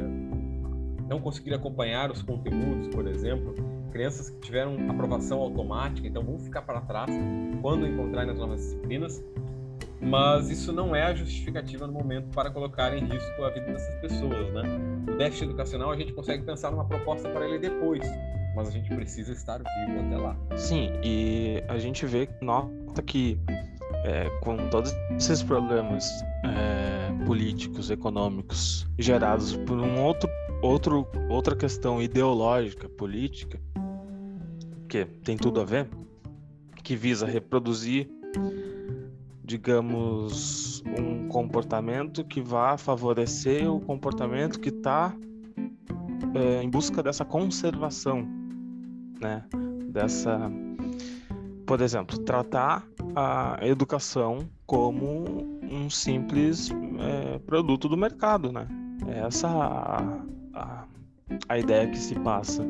não 1.07 1.19
conseguir 1.19 1.53
acompanhar 1.53 2.09
os 2.09 2.23
conteúdos, 2.23 2.87
por 2.87 3.05
exemplo, 3.05 3.53
crianças 3.91 4.31
que 4.31 4.39
tiveram 4.39 4.89
aprovação 4.89 5.39
automática, 5.39 6.07
então 6.07 6.23
vão 6.23 6.39
ficar 6.39 6.63
para 6.63 6.81
trás 6.81 7.11
quando 7.61 7.85
encontrarem 7.85 8.31
as 8.31 8.39
novas 8.39 8.59
disciplinas, 8.59 9.23
mas 10.01 10.49
isso 10.49 10.73
não 10.73 10.95
é 10.95 11.03
a 11.03 11.13
justificativa 11.13 11.85
no 11.85 11.93
momento 11.93 12.33
para 12.33 12.49
colocar 12.49 12.97
em 12.97 13.05
risco 13.05 13.43
a 13.43 13.51
vida 13.51 13.67
dessas 13.67 14.01
pessoas, 14.01 14.51
né? 14.51 14.63
O 15.07 15.15
déficit 15.15 15.45
educacional 15.45 15.91
a 15.91 15.95
gente 15.95 16.11
consegue 16.11 16.41
pensar 16.43 16.71
numa 16.71 16.85
proposta 16.85 17.29
para 17.29 17.47
ele 17.47 17.59
depois, 17.59 18.01
mas 18.55 18.67
a 18.67 18.71
gente 18.71 18.93
precisa 18.93 19.31
estar 19.31 19.57
vivo 19.57 19.99
até 19.99 20.17
lá. 20.17 20.37
Sim, 20.55 20.91
e 21.03 21.63
a 21.67 21.77
gente 21.77 22.05
vê, 22.05 22.27
nota 22.41 23.01
que 23.01 23.39
é, 24.03 24.29
com 24.41 24.57
todos 24.69 24.93
esses 25.17 25.43
problemas 25.43 26.05
é, 26.43 27.25
políticos, 27.25 27.89
econômicos 27.89 28.87
gerados 28.97 29.55
por 29.55 29.77
um 29.77 30.01
outro, 30.01 30.29
outro, 30.61 31.07
outra 31.29 31.55
questão 31.55 32.01
ideológica, 32.01 32.87
política, 32.87 33.59
que 34.87 35.05
tem 35.05 35.37
tudo 35.37 35.61
a 35.61 35.65
ver, 35.65 35.87
que 36.83 36.95
visa 36.95 37.25
reproduzir, 37.25 38.09
digamos, 39.43 40.81
um 40.97 41.27
comportamento 41.27 42.23
que 42.23 42.41
vá 42.41 42.77
favorecer 42.77 43.71
o 43.71 43.79
comportamento 43.79 44.59
que 44.59 44.69
está 44.69 45.13
é, 46.35 46.63
em 46.63 46.69
busca 46.69 47.03
dessa 47.03 47.25
conservação 47.25 48.38
né? 49.19 49.43
Dessa, 49.91 50.51
por 51.65 51.81
exemplo, 51.81 52.17
tratar 52.19 52.85
a 53.15 53.57
educação 53.61 54.47
como 54.65 55.59
um 55.63 55.89
simples 55.89 56.69
é, 56.99 57.39
produto 57.39 57.87
do 57.89 57.97
mercado, 57.97 58.51
né? 58.51 58.67
É 59.07 59.19
essa 59.19 59.47
a, 59.47 60.21
a, 60.53 60.85
a 61.47 61.57
ideia 61.57 61.87
que 61.87 61.97
se 61.97 62.15
passa 62.19 62.65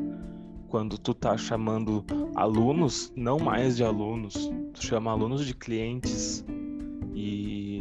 quando 0.68 0.96
tu 0.96 1.12
tá 1.12 1.36
chamando 1.36 2.04
alunos, 2.34 3.12
não 3.16 3.38
mais 3.38 3.76
de 3.76 3.84
alunos, 3.84 4.50
tu 4.72 4.84
chama 4.84 5.10
alunos 5.10 5.44
de 5.44 5.54
clientes 5.54 6.44
e 7.14 7.80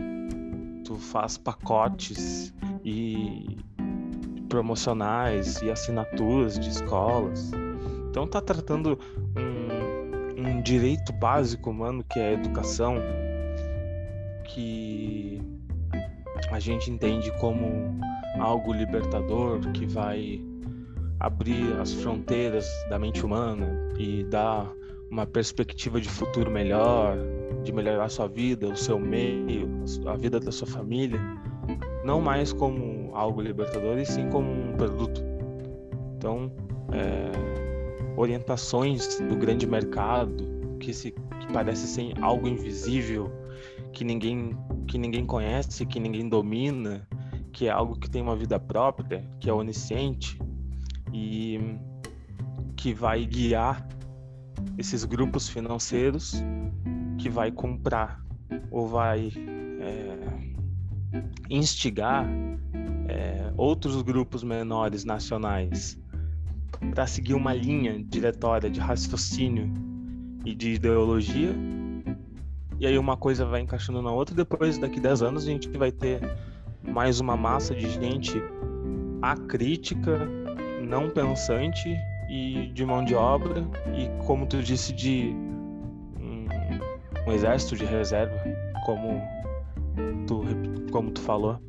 tu 0.84 0.96
faz 0.96 1.38
pacotes 1.38 2.54
e 2.84 3.58
promocionais 4.50 5.62
e 5.62 5.70
assinaturas 5.70 6.58
de 6.58 6.70
escolas 6.70 7.52
então 8.10 8.28
tá 8.28 8.42
tratando 8.42 9.00
um, 9.38 10.42
um 10.42 10.62
direito 10.62 11.14
básico 11.14 11.70
humano 11.70 12.04
que 12.04 12.20
é 12.20 12.30
a 12.30 12.34
educação, 12.34 12.96
que 14.46 15.42
a 16.52 16.60
gente 16.60 16.90
entende 16.90 17.32
como 17.40 18.00
algo 18.40 18.74
libertador 18.74 19.60
que 19.74 19.86
vai 19.86 20.42
abrir 21.20 21.80
as 21.80 21.94
fronteiras 21.94 22.68
da 22.90 22.98
mente 22.98 23.26
humana 23.26 23.68
e 23.98 24.24
dar 24.24 24.72
uma 25.12 25.26
perspectiva 25.26 26.00
de 26.00 26.08
futuro 26.08 26.50
melhor, 26.50 27.18
de 27.64 27.74
melhorar 27.74 28.06
a 28.06 28.10
sua 28.10 28.28
vida, 28.28 28.68
o 28.68 28.76
seu 28.76 29.00
meio, 29.00 29.84
a 30.08 30.16
vida 30.16 30.40
da 30.40 30.52
sua 30.52 30.68
família, 30.68 31.20
não 32.04 32.22
mais 32.22 32.54
como 32.54 33.12
algo 33.14 33.42
libertador 33.42 33.98
e 33.98 34.06
sim 34.06 34.30
como 34.30 34.50
um 34.50 34.78
produto. 34.78 35.22
Então, 36.16 36.52
é, 36.92 37.49
orientações 38.20 39.18
do 39.18 39.36
grande 39.38 39.66
mercado 39.66 40.78
que, 40.78 40.94
se, 40.94 41.12
que 41.12 41.54
parece 41.54 41.88
ser 41.88 42.14
algo 42.22 42.50
invisível, 42.50 43.32
que 43.94 44.04
ninguém, 44.04 44.58
que 44.88 44.98
ninguém 44.98 45.26
conhece, 45.26 45.86
que 45.86 46.02
ninguém 46.02 46.28
domina, 46.28 47.08
que 47.54 47.68
é 47.68 47.70
algo 47.70 47.98
que 47.98 48.10
tem 48.10 48.22
uma 48.22 48.36
vida 48.36 48.60
própria, 48.60 49.24
que 49.40 49.50
é 49.50 49.54
onisciente 49.54 50.38
e 51.14 51.78
que 52.76 52.94
vai 52.94 53.26
guiar 53.26 53.88
esses 54.78 55.06
grupos 55.06 55.48
financeiros 55.48 56.44
que 57.18 57.30
vai 57.30 57.52
comprar 57.54 58.22
ou 58.70 58.86
vai 58.86 59.32
é, 59.80 60.18
instigar 61.50 62.28
é, 63.08 63.54
outros 63.56 64.02
grupos 64.02 64.44
menores 64.44 65.06
nacionais 65.06 65.98
para 66.94 67.06
seguir 67.08 67.34
uma 67.34 67.54
linha 67.54 68.04
diretória 68.04 68.70
de 68.70 68.80
raciocínio 68.80 69.72
e 70.46 70.54
de 70.56 70.74
ideologia. 70.74 71.54
E 72.80 72.88
aí 72.88 72.98
uma 72.98 73.18
coisa 73.18 73.46
vai 73.46 73.62
encaixando 73.62 74.02
na 74.02 74.12
outra, 74.12 74.34
depois 74.34 74.78
daqui 74.78 75.00
10 75.00 75.22
anos 75.22 75.44
a 75.44 75.48
gente 75.48 75.70
vai 75.78 75.92
ter 75.92 76.22
mais 76.82 77.20
uma 77.20 77.36
massa 77.36 77.76
de 77.76 77.90
gente 77.90 78.42
acrítica, 79.22 80.26
não 80.82 81.10
pensante 81.10 81.90
e 82.30 82.72
de 82.74 82.86
mão 82.86 83.04
de 83.04 83.16
obra 83.16 83.68
e 83.98 84.26
como 84.26 84.46
tu 84.46 84.62
disse 84.64 84.94
de 84.94 85.34
um, 86.20 86.48
um 87.28 87.32
exército 87.34 87.76
de 87.76 87.86
reserva, 87.86 88.38
como 88.86 89.22
tu 90.26 90.44
como 90.92 91.12
tu 91.12 91.22
falou, 91.22 91.60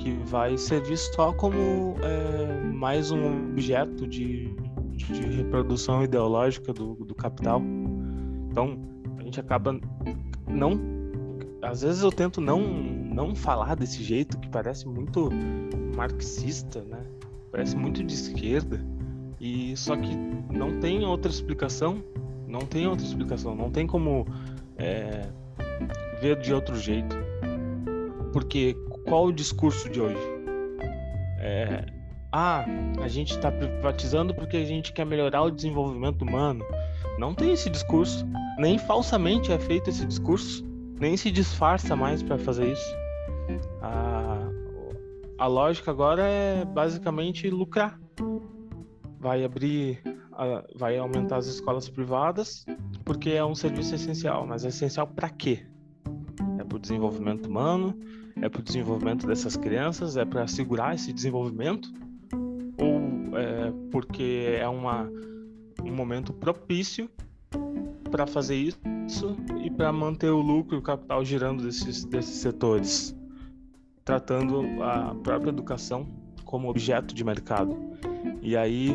que 0.00 0.12
vai 0.24 0.56
servir 0.56 0.96
só 0.96 1.32
como 1.32 1.94
é, 2.02 2.64
mais 2.72 3.10
um 3.10 3.50
objeto 3.50 4.06
de, 4.06 4.54
de 4.92 5.22
reprodução 5.36 6.02
ideológica 6.02 6.72
do, 6.72 6.94
do 6.94 7.14
capital. 7.14 7.62
Então 8.50 8.78
a 9.18 9.22
gente 9.22 9.38
acaba 9.38 9.78
não 10.48 10.80
às 11.62 11.82
vezes 11.82 12.02
eu 12.02 12.10
tento 12.10 12.40
não 12.40 12.60
não 12.60 13.34
falar 13.34 13.76
desse 13.76 14.02
jeito 14.02 14.38
que 14.38 14.48
parece 14.48 14.88
muito 14.88 15.28
marxista, 15.94 16.82
né? 16.82 17.04
Parece 17.52 17.76
muito 17.76 18.02
de 18.02 18.14
esquerda. 18.14 18.82
E 19.38 19.76
só 19.76 19.96
que 19.96 20.16
não 20.50 20.80
tem 20.80 21.04
outra 21.04 21.30
explicação. 21.30 22.02
Não 22.46 22.60
tem 22.60 22.86
outra 22.86 23.04
explicação. 23.04 23.54
Não 23.54 23.70
tem 23.70 23.86
como 23.86 24.26
é, 24.78 25.28
ver 26.20 26.40
de 26.40 26.54
outro 26.54 26.76
jeito. 26.76 27.16
Porque 28.32 28.76
qual 29.10 29.26
o 29.26 29.32
discurso 29.32 29.90
de 29.90 30.00
hoje? 30.00 30.22
É, 31.40 31.84
ah, 32.30 32.64
a 33.02 33.08
gente 33.08 33.32
está 33.32 33.50
privatizando 33.50 34.32
porque 34.32 34.56
a 34.56 34.64
gente 34.64 34.92
quer 34.92 35.04
melhorar 35.04 35.42
o 35.42 35.50
desenvolvimento 35.50 36.22
humano. 36.22 36.64
Não 37.18 37.34
tem 37.34 37.52
esse 37.52 37.68
discurso. 37.68 38.24
Nem 38.56 38.78
falsamente 38.78 39.50
é 39.50 39.58
feito 39.58 39.90
esse 39.90 40.06
discurso. 40.06 40.64
Nem 41.00 41.16
se 41.16 41.28
disfarça 41.32 41.96
mais 41.96 42.22
para 42.22 42.38
fazer 42.38 42.70
isso. 42.70 42.96
A, 43.82 44.48
a 45.38 45.46
lógica 45.48 45.90
agora 45.90 46.22
é 46.22 46.64
basicamente 46.64 47.50
lucrar. 47.50 47.98
Vai 49.18 49.44
abrir, 49.44 50.00
vai 50.76 50.96
aumentar 50.98 51.38
as 51.38 51.46
escolas 51.46 51.88
privadas 51.88 52.64
porque 53.04 53.30
é 53.30 53.44
um 53.44 53.56
serviço 53.56 53.92
essencial. 53.92 54.46
Mas 54.46 54.64
é 54.64 54.68
essencial 54.68 55.08
para 55.08 55.28
quê? 55.30 55.66
É 56.60 56.64
para 56.64 56.76
o 56.76 56.78
desenvolvimento 56.78 57.46
humano? 57.46 57.98
É 58.36 58.48
para 58.48 58.60
o 58.60 58.62
desenvolvimento 58.62 59.26
dessas 59.26 59.56
crianças? 59.56 60.16
É 60.16 60.24
para 60.24 60.44
assegurar 60.44 60.94
esse 60.94 61.12
desenvolvimento? 61.12 61.92
Ou 62.78 63.38
é 63.38 63.72
porque 63.90 64.56
é 64.58 64.68
uma, 64.68 65.10
um 65.82 65.94
momento 65.94 66.32
propício 66.32 67.08
para 68.10 68.26
fazer 68.26 68.56
isso 68.56 68.78
e 69.62 69.70
para 69.70 69.92
manter 69.92 70.30
o 70.30 70.40
lucro 70.40 70.76
e 70.76 70.78
o 70.78 70.82
capital 70.82 71.24
girando 71.24 71.62
desses, 71.62 72.04
desses 72.04 72.36
setores, 72.36 73.16
tratando 74.04 74.82
a 74.82 75.14
própria 75.22 75.50
educação 75.50 76.08
como 76.44 76.68
objeto 76.68 77.14
de 77.14 77.24
mercado. 77.24 77.76
E 78.42 78.56
aí 78.56 78.90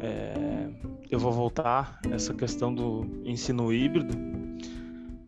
é, 0.00 0.70
eu 1.10 1.18
vou 1.18 1.32
voltar 1.32 2.00
essa 2.10 2.32
questão 2.32 2.74
do 2.74 3.06
ensino 3.24 3.72
híbrido, 3.72 4.14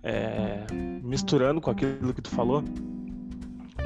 é, 0.03 0.65
misturando 1.03 1.61
com 1.61 1.71
aquilo 1.71 2.15
que 2.15 2.23
tu 2.23 2.31
falou 2.31 2.63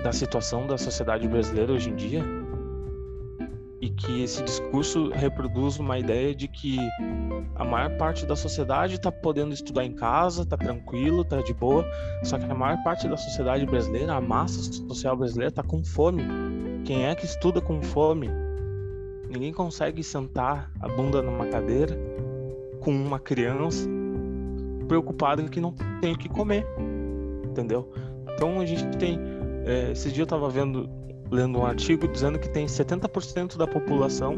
da 0.03 0.13
situação 0.13 0.67
da 0.67 0.79
sociedade 0.79 1.27
brasileira 1.27 1.73
hoje 1.73 1.91
em 1.91 1.97
dia 1.97 2.25
e 3.81 3.89
que 3.89 4.23
esse 4.23 4.43
discurso 4.43 5.09
reproduz 5.11 5.79
uma 5.79 5.99
ideia 5.99 6.35
de 6.35 6.49
que 6.49 6.79
a 7.55 7.65
maior 7.65 7.97
parte 7.97 8.27
da 8.27 8.35
sociedade 8.35 8.95
está 8.95 9.11
podendo 9.11 9.55
estudar 9.55 9.85
em 9.85 9.93
casa, 9.93 10.43
está 10.43 10.57
tranquilo, 10.57 11.23
está 11.23 11.41
de 11.41 11.55
boa, 11.55 11.85
só 12.25 12.39
que 12.39 12.45
a 12.45 12.55
maior 12.55 12.83
parte 12.83 13.09
da 13.09 13.17
sociedade 13.17 13.65
brasileira, 13.67 14.15
a 14.15 14.21
massa 14.21 14.73
social 14.73 15.17
brasileira, 15.17 15.51
está 15.51 15.63
com 15.63 15.85
fome. 15.85 16.23
Quem 16.85 17.07
é 17.07 17.15
que 17.15 17.25
estuda 17.25 17.61
com 17.61 17.81
fome? 17.81 18.29
Ninguém 19.29 19.53
consegue 19.53 20.03
sentar 20.03 20.73
a 20.81 20.89
bunda 20.89 21.23
numa 21.23 21.47
cadeira 21.47 21.97
com 22.81 22.91
uma 22.91 23.21
criança 23.21 23.89
preocupada 24.89 25.43
que 25.45 25.61
não 25.61 25.73
tem 26.01 26.15
o 26.15 26.19
que 26.19 26.29
comer, 26.29 26.67
entendeu? 27.45 27.93
Então 28.35 28.61
a 28.61 28.67
gente 28.67 28.97
tem. 28.97 29.19
É, 29.69 29.93
esse 29.93 30.11
dia 30.11 30.23
eu 30.23 30.25
estava 30.25 30.49
vendo 30.49 30.89
lendo 31.31 31.59
um 31.59 31.67
artigo 31.67 32.09
dizendo 32.09 32.39
que 32.39 32.49
tem 32.49 32.65
70% 32.65 33.59
da 33.59 33.67
população 33.67 34.35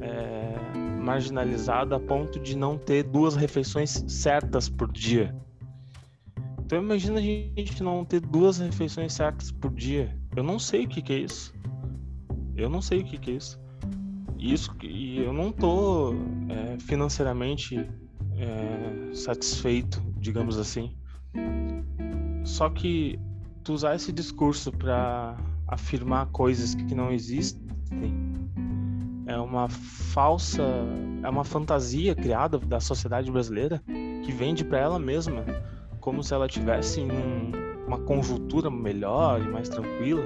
é, 0.00 0.76
marginalizada 1.00 1.94
a 1.94 2.00
ponto 2.00 2.40
de 2.40 2.56
não 2.56 2.76
ter 2.76 3.04
duas 3.04 3.36
refeições 3.36 4.02
certas 4.08 4.68
por 4.68 4.90
dia. 4.90 5.32
Então 6.58 6.82
imagina 6.82 7.20
a 7.20 7.22
gente 7.22 7.80
não 7.84 8.04
ter 8.04 8.18
duas 8.18 8.58
refeições 8.58 9.12
certas 9.12 9.52
por 9.52 9.72
dia. 9.72 10.18
Eu 10.34 10.42
não 10.42 10.58
sei 10.58 10.86
o 10.86 10.88
que, 10.88 11.00
que 11.00 11.12
é 11.12 11.18
isso. 11.18 11.54
Eu 12.56 12.68
não 12.68 12.82
sei 12.82 13.02
o 13.02 13.04
que, 13.04 13.18
que 13.18 13.30
é 13.30 13.34
isso. 13.34 13.60
Isso 14.36 14.74
e 14.82 15.20
eu 15.20 15.32
não 15.32 15.52
tô 15.52 16.14
é, 16.48 16.76
financeiramente 16.80 17.88
é, 18.36 19.14
satisfeito, 19.14 20.02
digamos 20.18 20.58
assim. 20.58 20.96
Só 22.44 22.68
que 22.68 23.20
tu 23.66 23.72
usar 23.72 23.96
esse 23.96 24.12
discurso 24.12 24.70
para 24.70 25.36
afirmar 25.66 26.26
coisas 26.26 26.76
que 26.76 26.94
não 26.94 27.10
existem 27.10 27.60
é 29.26 29.36
uma 29.36 29.68
falsa, 29.68 30.62
é 31.20 31.28
uma 31.28 31.42
fantasia 31.42 32.14
criada 32.14 32.60
da 32.60 32.78
sociedade 32.78 33.28
brasileira 33.28 33.82
que 34.24 34.30
vende 34.30 34.64
para 34.64 34.78
ela 34.78 34.98
mesma 35.00 35.44
como 35.98 36.22
se 36.22 36.32
ela 36.32 36.46
tivesse 36.46 37.00
um, 37.00 37.50
uma 37.88 37.98
conjuntura 37.98 38.70
melhor 38.70 39.42
e 39.42 39.48
mais 39.48 39.68
tranquila. 39.68 40.22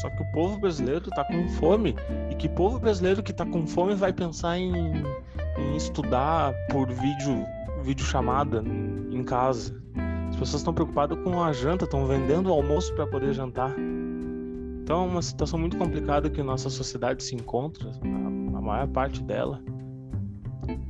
Só 0.00 0.08
que 0.08 0.22
o 0.22 0.32
povo 0.32 0.58
brasileiro 0.58 1.10
está 1.10 1.22
com 1.22 1.46
fome 1.50 1.94
e 2.30 2.34
que 2.34 2.48
povo 2.48 2.78
brasileiro 2.78 3.22
que 3.22 3.30
está 3.30 3.44
com 3.44 3.66
fome 3.66 3.94
vai 3.94 4.14
pensar 4.14 4.56
em, 4.56 4.72
em 5.58 5.76
estudar 5.76 6.54
por 6.70 6.88
vídeo, 6.88 7.44
vídeo 7.82 8.06
chamada 8.06 8.64
em 9.10 9.22
casa. 9.22 9.83
As 10.34 10.40
pessoas 10.40 10.62
estão 10.62 10.74
preocupadas 10.74 11.16
com 11.22 11.40
a 11.40 11.52
janta, 11.52 11.84
estão 11.84 12.04
vendendo 12.06 12.48
o 12.48 12.52
almoço 12.52 12.92
para 12.94 13.06
poder 13.06 13.32
jantar. 13.32 13.72
Então 14.82 15.04
é 15.04 15.06
uma 15.06 15.22
situação 15.22 15.56
muito 15.56 15.76
complicada 15.76 16.28
que 16.28 16.42
nossa 16.42 16.68
sociedade 16.68 17.22
se 17.22 17.36
encontra, 17.36 17.92
a, 18.02 18.60
maior 18.60 18.88
parte 18.88 19.22
dela, 19.22 19.62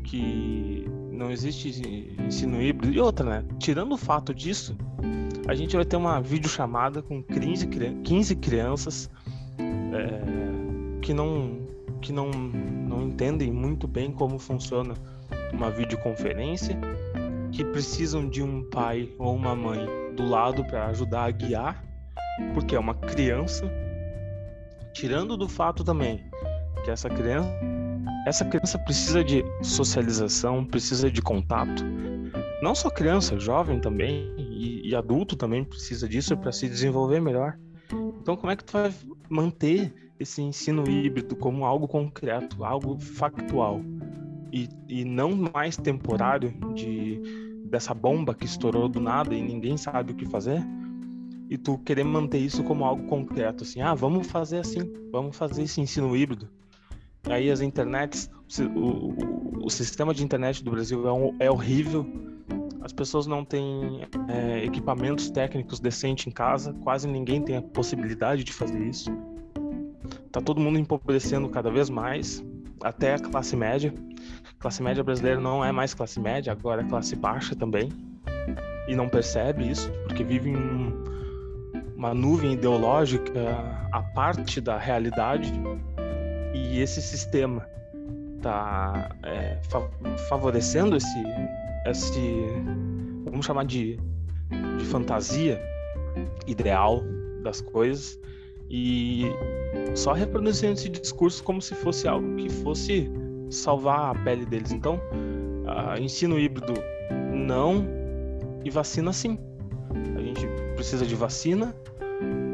que 0.02 0.86
não 1.12 1.30
existe 1.30 1.68
ensino 2.18 2.62
híbrido. 2.62 2.94
E 2.94 2.98
outra, 2.98 3.28
né? 3.28 3.44
Tirando 3.58 3.92
o 3.92 3.98
fato 3.98 4.32
disso, 4.32 4.78
a 5.46 5.54
gente 5.54 5.76
vai 5.76 5.84
ter 5.84 5.96
uma 5.96 6.22
videochamada 6.22 7.02
com 7.02 7.22
15, 7.22 7.68
15 8.02 8.36
crianças 8.36 9.10
é, 9.58 11.00
que, 11.02 11.12
não, 11.12 11.60
que 12.00 12.14
não, 12.14 12.30
não 12.30 13.02
entendem 13.02 13.52
muito 13.52 13.86
bem 13.86 14.10
como 14.10 14.38
funciona 14.38 14.94
uma 15.52 15.70
videoconferência, 15.70 16.80
que 17.54 17.64
precisam 17.64 18.28
de 18.28 18.42
um 18.42 18.68
pai 18.68 19.12
ou 19.16 19.34
uma 19.34 19.54
mãe 19.54 19.86
do 20.16 20.26
lado 20.28 20.64
para 20.64 20.86
ajudar 20.86 21.24
a 21.24 21.30
guiar, 21.30 21.84
porque 22.52 22.74
é 22.74 22.78
uma 22.78 22.94
criança 22.94 23.70
tirando 24.92 25.36
do 25.36 25.48
fato 25.48 25.84
também 25.84 26.24
que 26.84 26.90
essa 26.90 27.08
criança 27.08 27.48
essa 28.26 28.44
criança 28.44 28.78
precisa 28.78 29.22
de 29.22 29.44
socialização, 29.62 30.64
precisa 30.64 31.10
de 31.10 31.20
contato. 31.20 31.84
Não 32.62 32.74
só 32.74 32.88
criança, 32.88 33.38
jovem 33.38 33.78
também 33.78 34.34
e, 34.38 34.88
e 34.88 34.94
adulto 34.94 35.36
também 35.36 35.62
precisa 35.62 36.08
disso 36.08 36.34
para 36.34 36.50
se 36.50 36.66
desenvolver 36.66 37.20
melhor. 37.20 37.58
Então, 38.22 38.34
como 38.34 38.50
é 38.50 38.56
que 38.56 38.64
tu 38.64 38.72
vai 38.72 38.90
manter 39.28 39.92
esse 40.18 40.40
ensino 40.40 40.88
híbrido 40.88 41.36
como 41.36 41.66
algo 41.66 41.86
concreto, 41.86 42.64
algo 42.64 42.98
factual 42.98 43.82
e, 44.50 44.70
e 44.88 45.04
não 45.04 45.32
mais 45.52 45.76
temporário 45.76 46.54
de 46.74 47.43
dessa 47.74 47.92
bomba 47.92 48.34
que 48.34 48.44
estourou 48.46 48.88
do 48.88 49.00
nada 49.00 49.34
e 49.34 49.42
ninguém 49.42 49.76
sabe 49.76 50.12
o 50.12 50.14
que 50.14 50.24
fazer? 50.24 50.64
e 51.48 51.58
tu 51.58 51.78
querer 51.78 52.04
manter 52.04 52.38
isso 52.38 52.64
como 52.64 52.84
algo 52.84 53.06
concreto, 53.06 53.64
assim, 53.64 53.80
ah, 53.80 53.94
vamos 53.94 54.26
fazer 54.26 54.58
assim, 54.58 54.80
vamos 55.12 55.36
fazer 55.36 55.62
esse 55.62 55.80
ensino 55.80 56.16
híbrido. 56.16 56.48
Aí 57.24 57.50
as 57.50 57.60
internets, 57.60 58.30
o, 58.58 58.78
o, 58.78 59.66
o 59.66 59.70
sistema 59.70 60.12
de 60.12 60.24
internet 60.24 60.64
do 60.64 60.70
Brasil 60.70 61.06
é, 61.06 61.12
um, 61.12 61.36
é 61.38 61.50
horrível, 61.50 62.06
as 62.80 62.92
pessoas 62.92 63.26
não 63.26 63.44
têm 63.44 64.02
é, 64.28 64.64
equipamentos 64.64 65.30
técnicos 65.30 65.80
decentes 65.80 66.26
em 66.26 66.30
casa, 66.30 66.72
quase 66.82 67.06
ninguém 67.06 67.42
tem 67.42 67.56
a 67.56 67.62
possibilidade 67.62 68.42
de 68.44 68.52
fazer 68.52 68.82
isso. 68.86 69.10
Tá 70.30 70.40
todo 70.40 70.60
mundo 70.60 70.78
empobrecendo 70.78 71.48
cada 71.48 71.70
vez 71.70 71.88
mais, 71.88 72.44
até 72.84 73.14
a 73.14 73.18
classe 73.18 73.56
média. 73.56 73.92
Classe 74.58 74.82
média 74.82 75.02
brasileira 75.02 75.40
não 75.40 75.64
é 75.64 75.72
mais 75.72 75.94
classe 75.94 76.20
média, 76.20 76.52
agora 76.52 76.82
é 76.82 76.84
classe 76.84 77.16
baixa 77.16 77.56
também. 77.56 77.90
E 78.86 78.94
não 78.94 79.08
percebe 79.08 79.68
isso, 79.68 79.90
porque 80.06 80.22
vive 80.22 80.50
em 80.50 80.56
um, 80.56 81.04
uma 81.96 82.12
nuvem 82.12 82.52
ideológica 82.52 83.32
a 83.90 84.02
parte 84.02 84.60
da 84.60 84.76
realidade 84.76 85.50
e 86.52 86.78
esse 86.80 87.00
sistema 87.00 87.66
tá 88.42 89.16
é, 89.22 89.58
fa 89.62 89.80
favorecendo 90.28 90.96
esse, 90.96 91.24
esse, 91.86 92.44
vamos 93.24 93.46
chamar 93.46 93.64
de, 93.64 93.98
de 94.78 94.84
fantasia 94.84 95.58
ideal 96.46 97.02
das 97.42 97.62
coisas 97.62 98.18
e 98.68 99.24
só 99.94 100.12
reproduzindo 100.12 100.72
esse 100.72 100.88
discurso 100.88 101.42
como 101.42 101.60
se 101.60 101.74
fosse 101.74 102.08
algo 102.08 102.36
que 102.36 102.48
fosse 102.48 103.10
salvar 103.50 104.14
a 104.16 104.18
pele 104.24 104.44
deles. 104.44 104.72
Então, 104.72 105.00
uh, 105.64 106.00
ensino 106.00 106.38
híbrido 106.38 106.74
não 107.32 107.86
e 108.64 108.70
vacina 108.70 109.12
sim. 109.12 109.38
A 110.16 110.20
gente 110.20 110.46
precisa 110.74 111.06
de 111.06 111.14
vacina 111.14 111.74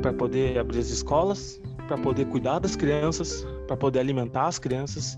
para 0.02 0.12
poder 0.12 0.58
abrir 0.58 0.78
as 0.78 0.90
escolas, 0.90 1.60
para 1.86 1.96
poder 1.98 2.26
cuidar 2.26 2.58
das 2.58 2.76
crianças, 2.76 3.46
para 3.66 3.76
poder 3.76 4.00
alimentar 4.00 4.46
as 4.46 4.58
crianças 4.58 5.16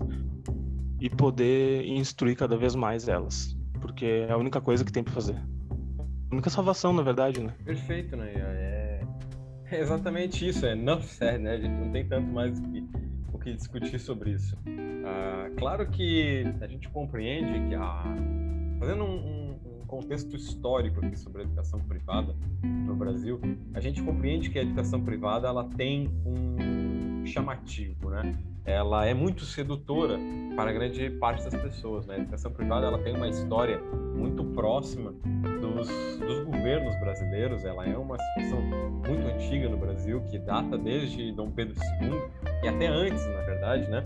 e 0.99 1.09
poder 1.09 1.85
instruir 1.85 2.35
cada 2.35 2.55
vez 2.55 2.75
mais 2.75 3.07
elas, 3.07 3.57
porque 3.81 4.05
é 4.27 4.31
a 4.31 4.37
única 4.37 4.61
coisa 4.61 4.85
que 4.85 4.91
tem 4.91 5.03
para 5.03 5.13
fazer. 5.13 5.35
A 5.35 6.33
única 6.33 6.49
salvação, 6.49 6.93
na 6.93 7.03
verdade, 7.03 7.41
né? 7.41 7.53
Perfeito, 7.65 8.15
né? 8.15 8.31
É, 9.73 9.79
exatamente 9.79 10.47
isso, 10.47 10.67
é 10.67 10.75
não 10.75 11.01
sério, 11.01 11.39
né? 11.39 11.53
A 11.53 11.57
gente 11.57 11.73
não 11.73 11.91
tem 11.91 12.05
tanto 12.05 12.27
mais 12.27 12.59
o 12.59 12.61
que, 12.61 12.87
o 13.33 13.39
que 13.39 13.53
discutir 13.53 13.99
sobre 13.99 14.29
isso. 14.29 14.55
Ah, 15.03 15.49
claro 15.57 15.89
que 15.89 16.45
a 16.61 16.67
gente 16.67 16.87
compreende 16.89 17.67
que 17.67 17.73
a 17.73 18.03
fazendo 18.79 19.03
um, 19.03 19.57
um 19.81 19.85
contexto 19.87 20.35
histórico 20.35 21.03
aqui 21.03 21.17
sobre 21.17 21.41
a 21.41 21.45
educação 21.45 21.79
privada 21.79 22.35
no 22.61 22.95
Brasil, 22.95 23.41
a 23.73 23.79
gente 23.79 24.03
compreende 24.03 24.51
que 24.51 24.59
a 24.59 24.61
educação 24.61 25.01
privada 25.01 25.47
ela 25.47 25.63
tem 25.63 26.07
um 26.23 27.25
chamativo, 27.25 28.11
né? 28.11 28.31
Ela 28.65 29.07
é 29.07 29.13
muito 29.15 29.43
sedutora 29.43 30.19
para 30.55 30.71
grande 30.71 31.09
parte 31.09 31.43
das 31.43 31.55
pessoas, 31.55 32.05
né? 32.05 32.15
A 32.15 32.19
educação 32.19 32.51
privada 32.51 32.85
ela 32.85 32.99
tem 32.99 33.15
uma 33.15 33.27
história 33.27 33.81
muito 34.15 34.43
próxima 34.43 35.15
dos, 35.87 36.17
dos 36.19 36.43
governos 36.45 36.99
brasileiros. 36.99 37.63
Ela 37.65 37.87
é 37.87 37.97
uma 37.97 38.17
situação 38.17 38.61
muito 38.61 39.27
antiga 39.27 39.69
no 39.69 39.77
Brasil 39.77 40.21
que 40.29 40.39
data 40.39 40.77
desde 40.77 41.31
Dom 41.31 41.51
Pedro 41.51 41.75
II 42.01 42.21
e 42.63 42.67
até 42.67 42.87
antes, 42.87 43.25
na 43.25 43.41
verdade, 43.41 43.89
né? 43.89 44.03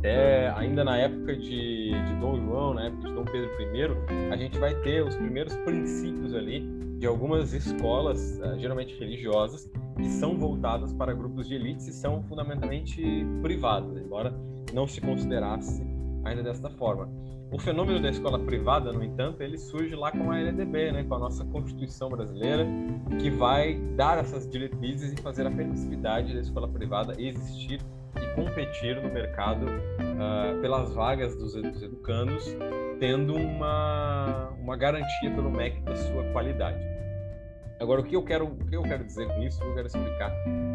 até 0.00 0.48
ainda 0.56 0.82
na 0.82 0.96
época 0.96 1.36
de, 1.36 1.90
de 1.90 2.14
Dom 2.20 2.40
João, 2.40 2.74
na 2.74 2.86
época 2.86 3.08
de 3.08 3.14
Dom 3.14 3.24
Pedro 3.24 3.50
I, 3.60 4.32
a 4.32 4.36
gente 4.36 4.58
vai 4.58 4.74
ter 4.76 5.04
os 5.04 5.14
primeiros 5.14 5.54
princípios 5.56 6.34
ali 6.34 6.60
de 6.98 7.06
algumas 7.06 7.52
escolas, 7.52 8.40
eh, 8.40 8.58
geralmente 8.58 8.98
religiosas, 8.98 9.70
que 9.96 10.08
são 10.08 10.38
voltadas 10.38 10.92
para 10.92 11.14
grupos 11.14 11.48
de 11.48 11.54
elites 11.54 11.86
e 11.86 11.92
são 11.92 12.22
fundamentalmente 12.24 13.02
privadas, 13.42 13.96
embora 13.96 14.34
não 14.72 14.86
se 14.86 15.00
considerasse 15.00 15.82
ainda 16.24 16.42
desta 16.42 16.70
forma. 16.70 17.10
O 17.52 17.58
fenômeno 17.58 18.00
da 18.00 18.10
escola 18.10 18.38
privada, 18.38 18.92
no 18.92 19.02
entanto, 19.02 19.42
ele 19.42 19.58
surge 19.58 19.96
lá 19.96 20.12
com 20.12 20.30
a 20.30 20.38
LDB, 20.38 20.92
né, 20.92 21.02
com 21.02 21.16
a 21.16 21.18
nossa 21.18 21.44
Constituição 21.46 22.08
brasileira, 22.08 22.64
que 23.18 23.28
vai 23.28 23.74
dar 23.96 24.18
essas 24.18 24.48
diretrizes 24.48 25.12
e 25.12 25.16
fazer 25.20 25.48
a 25.48 25.50
permissividade 25.50 26.32
da 26.32 26.40
escola 26.40 26.68
privada 26.68 27.20
existir 27.20 27.80
e 28.16 28.34
competir 28.36 29.02
no 29.02 29.12
mercado 29.12 29.66
uh, 29.66 30.60
pelas 30.60 30.94
vagas 30.94 31.34
dos, 31.34 31.54
dos, 31.54 31.82
educandos, 31.82 32.56
tendo 33.00 33.34
uma, 33.34 34.50
uma 34.60 34.76
garantia 34.76 35.30
pelo 35.34 35.50
MEC 35.50 35.80
da 35.82 35.96
sua 35.96 36.22
qualidade. 36.32 36.78
Agora, 37.80 38.00
o 38.00 38.04
que 38.04 38.14
eu 38.14 38.22
quero, 38.22 38.46
o 38.46 38.64
que 38.64 38.76
eu 38.76 38.82
quero 38.82 39.04
dizer 39.04 39.26
com 39.26 39.42
isso, 39.42 39.60
eu 39.64 39.74
quero 39.74 39.88
explicar 39.88 40.32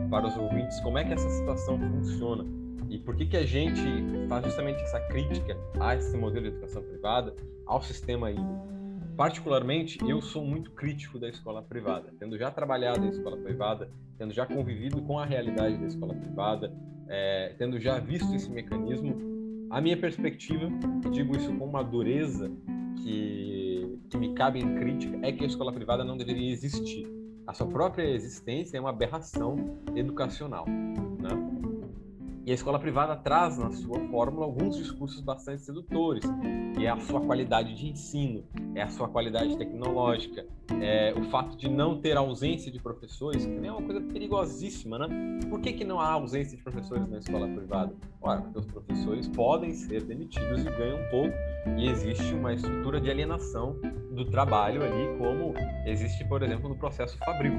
para 0.10 0.28
os 0.28 0.36
ouvintes 0.36 0.78
como 0.82 0.98
é 0.98 1.06
que 1.06 1.14
essa 1.14 1.30
situação 1.30 1.80
funciona 1.80 2.65
e 2.90 2.98
por 3.00 3.16
que, 3.16 3.26
que 3.26 3.38
a 3.38 3.46
gente 3.46 3.82
faz 4.28 4.46
justamente 4.46 4.82
essa 4.82 5.00
crítica 5.08 5.58
a 5.80 5.96
esse 5.96 6.16
modelo 6.18 6.44
de 6.44 6.56
educação 6.56 6.84
privada, 6.84 7.36
ao 7.66 7.82
sistema 7.82 8.32
híbrido. 8.32 8.76
Particularmente, 9.18 9.98
eu 10.08 10.22
sou 10.22 10.44
muito 10.44 10.72
crítico 10.72 11.18
da 11.18 11.30
escola 11.30 11.62
privada, 11.62 12.14
tendo 12.20 12.38
já 12.38 12.52
trabalhado 12.52 13.06
em 13.06 13.10
escola 13.10 13.38
privada, 13.38 13.90
tendo 14.18 14.34
já 14.34 14.46
convivido 14.46 15.02
com 15.02 15.18
a 15.18 15.26
realidade 15.26 15.78
da 15.78 15.86
escola 15.86 16.14
privada, 16.14 16.74
é, 17.08 17.56
tendo 17.58 17.80
já 17.80 17.98
visto 17.98 18.34
esse 18.36 18.50
mecanismo, 18.50 19.16
a 19.70 19.80
minha 19.80 19.96
perspectiva, 19.96 20.70
e 21.06 21.10
digo 21.10 21.36
isso 21.36 21.54
com 21.56 21.66
uma 21.66 21.84
dureza 21.84 22.52
que, 23.02 24.00
que 24.10 24.18
me 24.18 24.34
cabe 24.34 24.60
em 24.60 24.76
crítica, 24.76 25.18
é 25.22 25.32
que 25.32 25.44
a 25.44 25.48
escola 25.48 25.72
privada 25.72 26.04
não 26.04 26.18
deveria 26.18 26.52
existir. 26.52 27.08
A 27.48 27.54
sua 27.54 27.68
própria 27.68 28.04
existência 28.04 28.78
é 28.78 28.82
uma 28.82 28.90
aberração 28.90 29.80
educacional. 29.96 30.66
Né? 30.68 31.75
E 32.46 32.52
a 32.52 32.54
escola 32.54 32.78
privada 32.78 33.16
traz 33.16 33.58
na 33.58 33.72
sua 33.72 34.00
fórmula 34.02 34.46
alguns 34.46 34.78
discursos 34.78 35.20
bastante 35.20 35.64
sedutores, 35.64 36.24
que 36.76 36.86
é 36.86 36.90
a 36.92 37.00
sua 37.00 37.20
qualidade 37.20 37.74
de 37.74 37.88
ensino, 37.88 38.44
é 38.76 38.84
a 38.84 38.88
sua 38.88 39.10
qualidade 39.10 39.58
tecnológica, 39.58 40.46
é 40.80 41.12
o 41.18 41.24
fato 41.32 41.58
de 41.58 41.68
não 41.68 42.00
ter 42.00 42.16
ausência 42.16 42.72
de 42.72 42.80
professores, 42.80 43.44
que 43.44 43.52
também 43.52 43.72
é 43.72 43.74
uma 43.74 43.82
coisa 43.82 44.00
perigosíssima, 44.00 45.00
né? 45.00 45.40
Por 45.50 45.60
que, 45.60 45.74
que 45.74 45.84
não 45.84 46.00
há 46.00 46.12
ausência 46.12 46.56
de 46.56 46.62
professores 46.62 47.10
na 47.10 47.18
escola 47.18 47.48
privada? 47.48 47.96
Ora, 48.22 48.42
porque 48.42 48.60
os 48.60 48.66
professores 48.68 49.28
podem 49.28 49.74
ser 49.74 50.04
demitidos 50.04 50.64
e 50.64 50.70
ganham 50.70 51.00
pouco, 51.10 51.34
e 51.80 51.90
existe 51.90 52.32
uma 52.36 52.54
estrutura 52.54 53.02
de 53.02 53.10
alienação 53.10 53.76
do 54.12 54.24
trabalho 54.24 54.84
ali, 54.84 55.18
como 55.18 55.56
existe, 55.88 56.24
por 56.26 56.44
exemplo, 56.44 56.70
no 56.70 56.76
processo 56.76 57.18
fabril. 57.18 57.54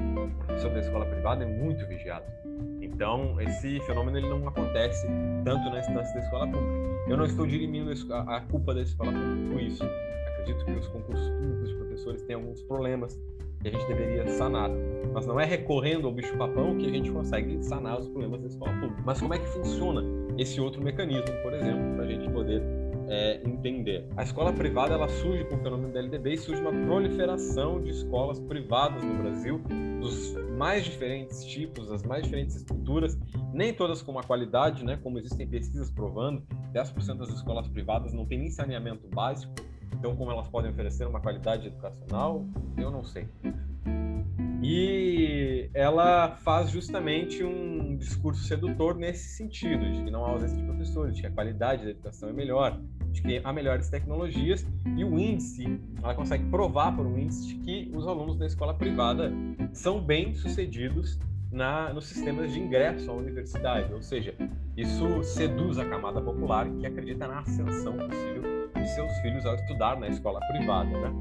Professor 0.45 0.71
da 0.71 0.79
escola 0.79 1.05
privada 1.05 1.43
é 1.43 1.47
muito 1.61 1.85
vigiado. 1.87 2.25
Então, 2.87 3.39
esse 3.41 3.79
fenômeno 3.81 4.17
ele 4.17 4.29
não 4.29 4.47
acontece 4.47 5.05
tanto 5.43 5.69
na 5.69 5.79
instância 5.79 6.13
da 6.13 6.19
escola 6.21 6.47
pública. 6.47 6.87
Eu 7.07 7.17
não 7.17 7.25
estou 7.25 7.45
dirimindo 7.45 7.91
a 8.11 8.41
culpa 8.41 8.73
da 8.73 8.81
escola 8.81 9.11
pública 9.11 9.53
por 9.53 9.61
isso. 9.61 9.83
Acredito 10.33 10.65
que 10.65 10.71
os 10.71 10.87
concursos 10.87 11.29
públicos 11.29 11.69
de 11.69 11.75
professores 11.75 12.21
têm 12.23 12.35
alguns 12.35 12.61
problemas 12.63 13.19
que 13.61 13.67
a 13.67 13.71
gente 13.71 13.85
deveria 13.87 14.27
sanar. 14.29 14.69
Mas 15.13 15.25
não 15.25 15.39
é 15.39 15.45
recorrendo 15.45 16.07
ao 16.07 16.13
bicho-papão 16.13 16.77
que 16.77 16.85
a 16.85 16.89
gente 16.89 17.11
consegue 17.11 17.61
sanar 17.63 17.99
os 17.99 18.07
problemas 18.07 18.41
da 18.41 18.47
escola 18.47 18.71
pública. 18.73 19.01
Mas 19.05 19.19
como 19.19 19.33
é 19.33 19.39
que 19.39 19.47
funciona 19.47 20.03
esse 20.37 20.61
outro 20.61 20.81
mecanismo, 20.81 21.35
por 21.43 21.53
exemplo, 21.53 21.95
para 21.95 22.05
a 22.05 22.07
gente 22.07 22.29
poder 22.29 22.61
é, 23.07 23.41
entender. 23.45 24.05
A 24.15 24.23
escola 24.23 24.51
privada 24.53 24.93
ela 24.93 25.07
surge 25.07 25.43
com 25.45 25.55
o 25.55 25.59
fenômeno 25.59 25.93
da 25.93 25.99
LDB 25.99 26.33
e 26.33 26.37
surge 26.37 26.61
uma 26.61 26.71
proliferação 26.71 27.81
de 27.81 27.89
escolas 27.91 28.39
privadas 28.39 29.03
no 29.03 29.15
Brasil, 29.15 29.61
dos 29.99 30.35
mais 30.57 30.85
diferentes 30.85 31.43
tipos, 31.43 31.89
das 31.89 32.03
mais 32.03 32.23
diferentes 32.23 32.55
estruturas, 32.55 33.17
nem 33.53 33.73
todas 33.73 34.01
com 34.01 34.11
uma 34.11 34.23
qualidade, 34.23 34.83
né, 34.83 34.97
como 35.01 35.19
existem 35.19 35.47
pesquisas 35.47 35.91
provando, 35.91 36.43
10% 36.73 37.17
das 37.17 37.29
escolas 37.29 37.67
privadas 37.67 38.13
não 38.13 38.25
tem 38.25 38.39
nem 38.39 38.49
saneamento 38.49 39.07
básico, 39.07 39.53
então 39.93 40.15
como 40.15 40.31
elas 40.31 40.47
podem 40.47 40.71
oferecer 40.71 41.05
uma 41.07 41.19
qualidade 41.19 41.67
educacional, 41.67 42.45
eu 42.77 42.91
não 42.91 43.03
sei. 43.03 43.27
E 44.61 45.69
ela 45.73 46.31
faz 46.37 46.71
justamente 46.71 47.43
um 47.43 47.95
discurso 47.95 48.43
sedutor 48.43 48.95
nesse 48.95 49.35
sentido, 49.35 49.91
de 49.91 50.03
que 50.03 50.11
não 50.11 50.25
há 50.25 50.29
ausência 50.29 50.57
de 50.57 50.63
professores, 50.63 51.15
de 51.15 51.21
que 51.21 51.27
a 51.27 51.31
qualidade 51.31 51.83
da 51.83 51.91
educação 51.91 52.29
é 52.29 52.33
melhor, 52.33 52.79
de 53.11 53.21
que 53.21 53.39
há 53.43 53.53
melhores 53.53 53.89
tecnologias 53.89 54.65
e 54.95 55.03
o 55.03 55.17
índice, 55.17 55.79
ela 56.01 56.15
consegue 56.15 56.43
provar 56.49 56.95
por 56.95 57.05
um 57.05 57.17
índice 57.17 57.47
de 57.47 57.55
que 57.55 57.91
os 57.95 58.07
alunos 58.07 58.37
da 58.37 58.47
escola 58.47 58.73
privada 58.73 59.31
são 59.73 60.01
bem 60.01 60.33
sucedidos 60.33 61.19
nos 61.93 62.07
sistemas 62.07 62.51
de 62.51 62.59
ingresso 62.59 63.09
à 63.09 63.13
universidade, 63.13 63.93
ou 63.93 64.01
seja, 64.01 64.35
isso 64.75 65.23
seduz 65.23 65.77
a 65.77 65.85
camada 65.85 66.19
popular 66.19 66.69
que 66.69 66.85
acredita 66.85 67.27
na 67.27 67.39
ascensão 67.39 67.95
possível 67.95 68.56
seus 68.87 69.11
filhos 69.19 69.45
ao 69.45 69.55
estudar 69.55 69.99
na 69.99 70.07
escola 70.07 70.39
privada, 70.47 70.89
né? 70.89 71.13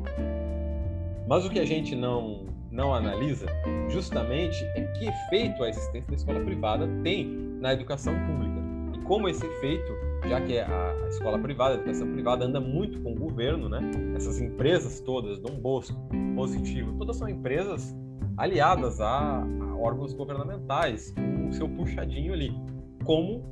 Mas 1.28 1.44
o 1.44 1.50
que 1.50 1.58
a 1.58 1.66
gente 1.66 1.94
não 1.94 2.46
não 2.70 2.92
analisa 2.92 3.46
justamente 3.88 4.62
é 4.74 4.82
que 4.82 5.06
efeito 5.06 5.62
a 5.62 5.68
existência 5.68 6.08
da 6.08 6.14
escola 6.14 6.40
privada 6.40 6.86
tem 7.02 7.26
na 7.60 7.72
educação 7.72 8.14
pública 8.26 8.60
e 8.94 8.98
como 9.02 9.28
esse 9.28 9.46
efeito 9.46 10.06
já 10.28 10.40
que 10.40 10.58
a, 10.58 10.66
a 11.04 11.08
escola 11.08 11.38
privada, 11.38 11.74
a 11.74 11.76
educação 11.76 12.10
privada 12.12 12.44
anda 12.44 12.60
muito 12.60 13.00
com 13.00 13.12
o 13.12 13.14
governo, 13.14 13.68
né? 13.68 13.80
Essas 14.14 14.40
empresas 14.40 15.00
todas, 15.00 15.38
Dom 15.38 15.60
Bosco, 15.60 15.96
Positivo, 16.34 16.92
todas 16.98 17.16
são 17.16 17.28
empresas 17.28 17.94
aliadas 18.36 19.00
a, 19.00 19.42
a 19.42 19.76
órgãos 19.76 20.12
governamentais, 20.12 21.12
com 21.12 21.48
o 21.48 21.52
seu 21.52 21.68
puxadinho 21.68 22.32
ali. 22.32 22.52
Como 23.04 23.44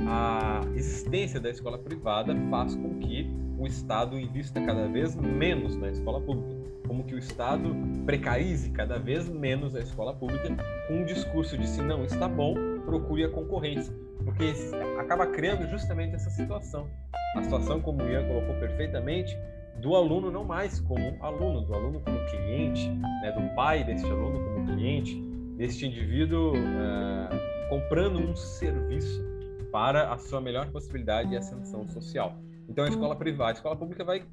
a 0.00 0.60
existência 0.74 1.40
da 1.40 1.50
escola 1.50 1.78
privada 1.78 2.34
faz 2.50 2.74
com 2.74 2.98
que 2.98 3.30
o 3.58 3.66
Estado 3.66 4.18
invista 4.18 4.60
cada 4.60 4.88
vez 4.88 5.14
menos 5.14 5.76
na 5.76 5.90
escola 5.90 6.20
pública, 6.20 6.54
como 6.86 7.04
que 7.04 7.14
o 7.14 7.18
Estado 7.18 7.74
precarize 8.04 8.70
cada 8.70 8.98
vez 8.98 9.28
menos 9.28 9.74
a 9.74 9.80
escola 9.80 10.12
pública 10.12 10.48
com 10.88 10.94
um 10.94 11.04
discurso 11.04 11.56
de 11.56 11.66
se 11.66 11.80
não 11.80 12.04
está 12.04 12.28
bom, 12.28 12.54
procure 12.84 13.24
a 13.24 13.28
concorrência. 13.30 13.94
Porque 14.24 14.52
acaba 14.98 15.26
criando 15.26 15.68
justamente 15.68 16.14
essa 16.14 16.30
situação. 16.30 16.88
A 17.36 17.42
situação, 17.42 17.80
como 17.80 18.02
o 18.02 18.08
Ian 18.08 18.26
colocou 18.26 18.54
perfeitamente, 18.56 19.36
do 19.80 19.94
aluno 19.94 20.30
não 20.30 20.44
mais 20.44 20.80
como 20.80 21.16
aluno, 21.20 21.62
do 21.62 21.74
aluno 21.74 22.00
como 22.00 22.18
cliente, 22.26 22.88
né, 22.88 23.32
do 23.32 23.54
pai 23.54 23.84
deste 23.84 24.06
aluno 24.06 24.42
como 24.44 24.66
cliente, 24.66 25.20
deste 25.56 25.86
indivíduo 25.86 26.54
uh, 26.54 27.68
comprando 27.68 28.18
um 28.18 28.34
serviço 28.34 29.33
para 29.74 30.12
a 30.12 30.18
sua 30.18 30.40
melhor 30.40 30.70
possibilidade 30.70 31.30
de 31.30 31.36
ascensão 31.36 31.84
social. 31.88 32.38
Então, 32.68 32.84
a 32.84 32.88
escola 32.88 33.16
privada, 33.16 33.50
a 33.50 33.54
escola 33.54 33.74
pública 33.74 34.04
vai 34.04 34.24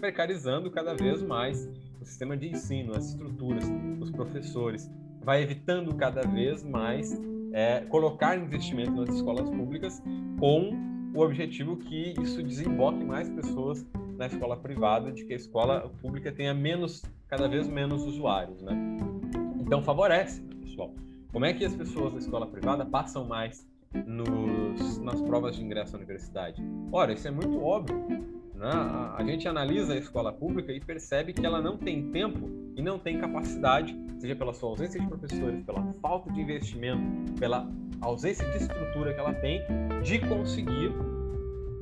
precarizando 0.00 0.68
cada 0.68 0.94
vez 0.94 1.22
mais 1.22 1.64
o 2.00 2.04
sistema 2.04 2.36
de 2.36 2.48
ensino, 2.48 2.96
as 2.96 3.10
estruturas, 3.10 3.62
os 4.00 4.10
professores, 4.10 4.90
vai 5.22 5.44
evitando 5.44 5.94
cada 5.94 6.22
vez 6.22 6.64
mais 6.64 7.16
é, 7.52 7.82
colocar 7.82 8.36
investimento 8.36 8.90
nas 8.90 9.14
escolas 9.14 9.48
públicas 9.48 10.02
com 10.40 10.72
o 11.14 11.20
objetivo 11.20 11.76
que 11.76 12.14
isso 12.20 12.42
desemboque 12.42 13.04
mais 13.04 13.30
pessoas 13.30 13.86
na 14.18 14.26
escola 14.26 14.56
privada, 14.56 15.12
de 15.12 15.24
que 15.24 15.34
a 15.34 15.36
escola 15.36 15.88
pública 16.02 16.32
tenha 16.32 16.52
menos, 16.52 17.04
cada 17.28 17.46
vez 17.46 17.68
menos 17.68 18.02
usuários, 18.02 18.60
né? 18.60 18.72
Então 19.60 19.82
favorece, 19.82 20.42
pessoal. 20.64 20.92
Como 21.30 21.44
é 21.44 21.52
que 21.52 21.64
as 21.64 21.76
pessoas 21.76 22.12
da 22.12 22.18
escola 22.18 22.44
privada 22.44 22.84
passam 22.84 23.24
mais 23.24 23.69
nos, 24.06 24.98
nas 24.98 25.20
provas 25.22 25.56
de 25.56 25.64
ingresso 25.64 25.96
à 25.96 25.98
universidade? 25.98 26.62
Ora, 26.92 27.12
isso 27.12 27.26
é 27.26 27.30
muito 27.30 27.62
óbvio. 27.62 27.98
Né? 28.54 28.70
A, 28.70 29.16
a 29.16 29.24
gente 29.24 29.48
analisa 29.48 29.94
a 29.94 29.96
escola 29.96 30.32
pública 30.32 30.72
e 30.72 30.80
percebe 30.80 31.32
que 31.32 31.44
ela 31.44 31.60
não 31.60 31.76
tem 31.76 32.10
tempo 32.10 32.48
e 32.76 32.82
não 32.82 32.98
tem 32.98 33.18
capacidade, 33.18 33.98
seja 34.18 34.36
pela 34.36 34.52
sua 34.52 34.70
ausência 34.70 35.00
de 35.00 35.06
professores, 35.06 35.64
pela 35.64 35.94
falta 36.02 36.30
de 36.30 36.40
investimento, 36.40 37.32
pela 37.38 37.66
ausência 38.00 38.48
de 38.50 38.58
estrutura 38.58 39.14
que 39.14 39.20
ela 39.20 39.34
tem, 39.34 39.62
de 40.02 40.18
conseguir 40.18 40.92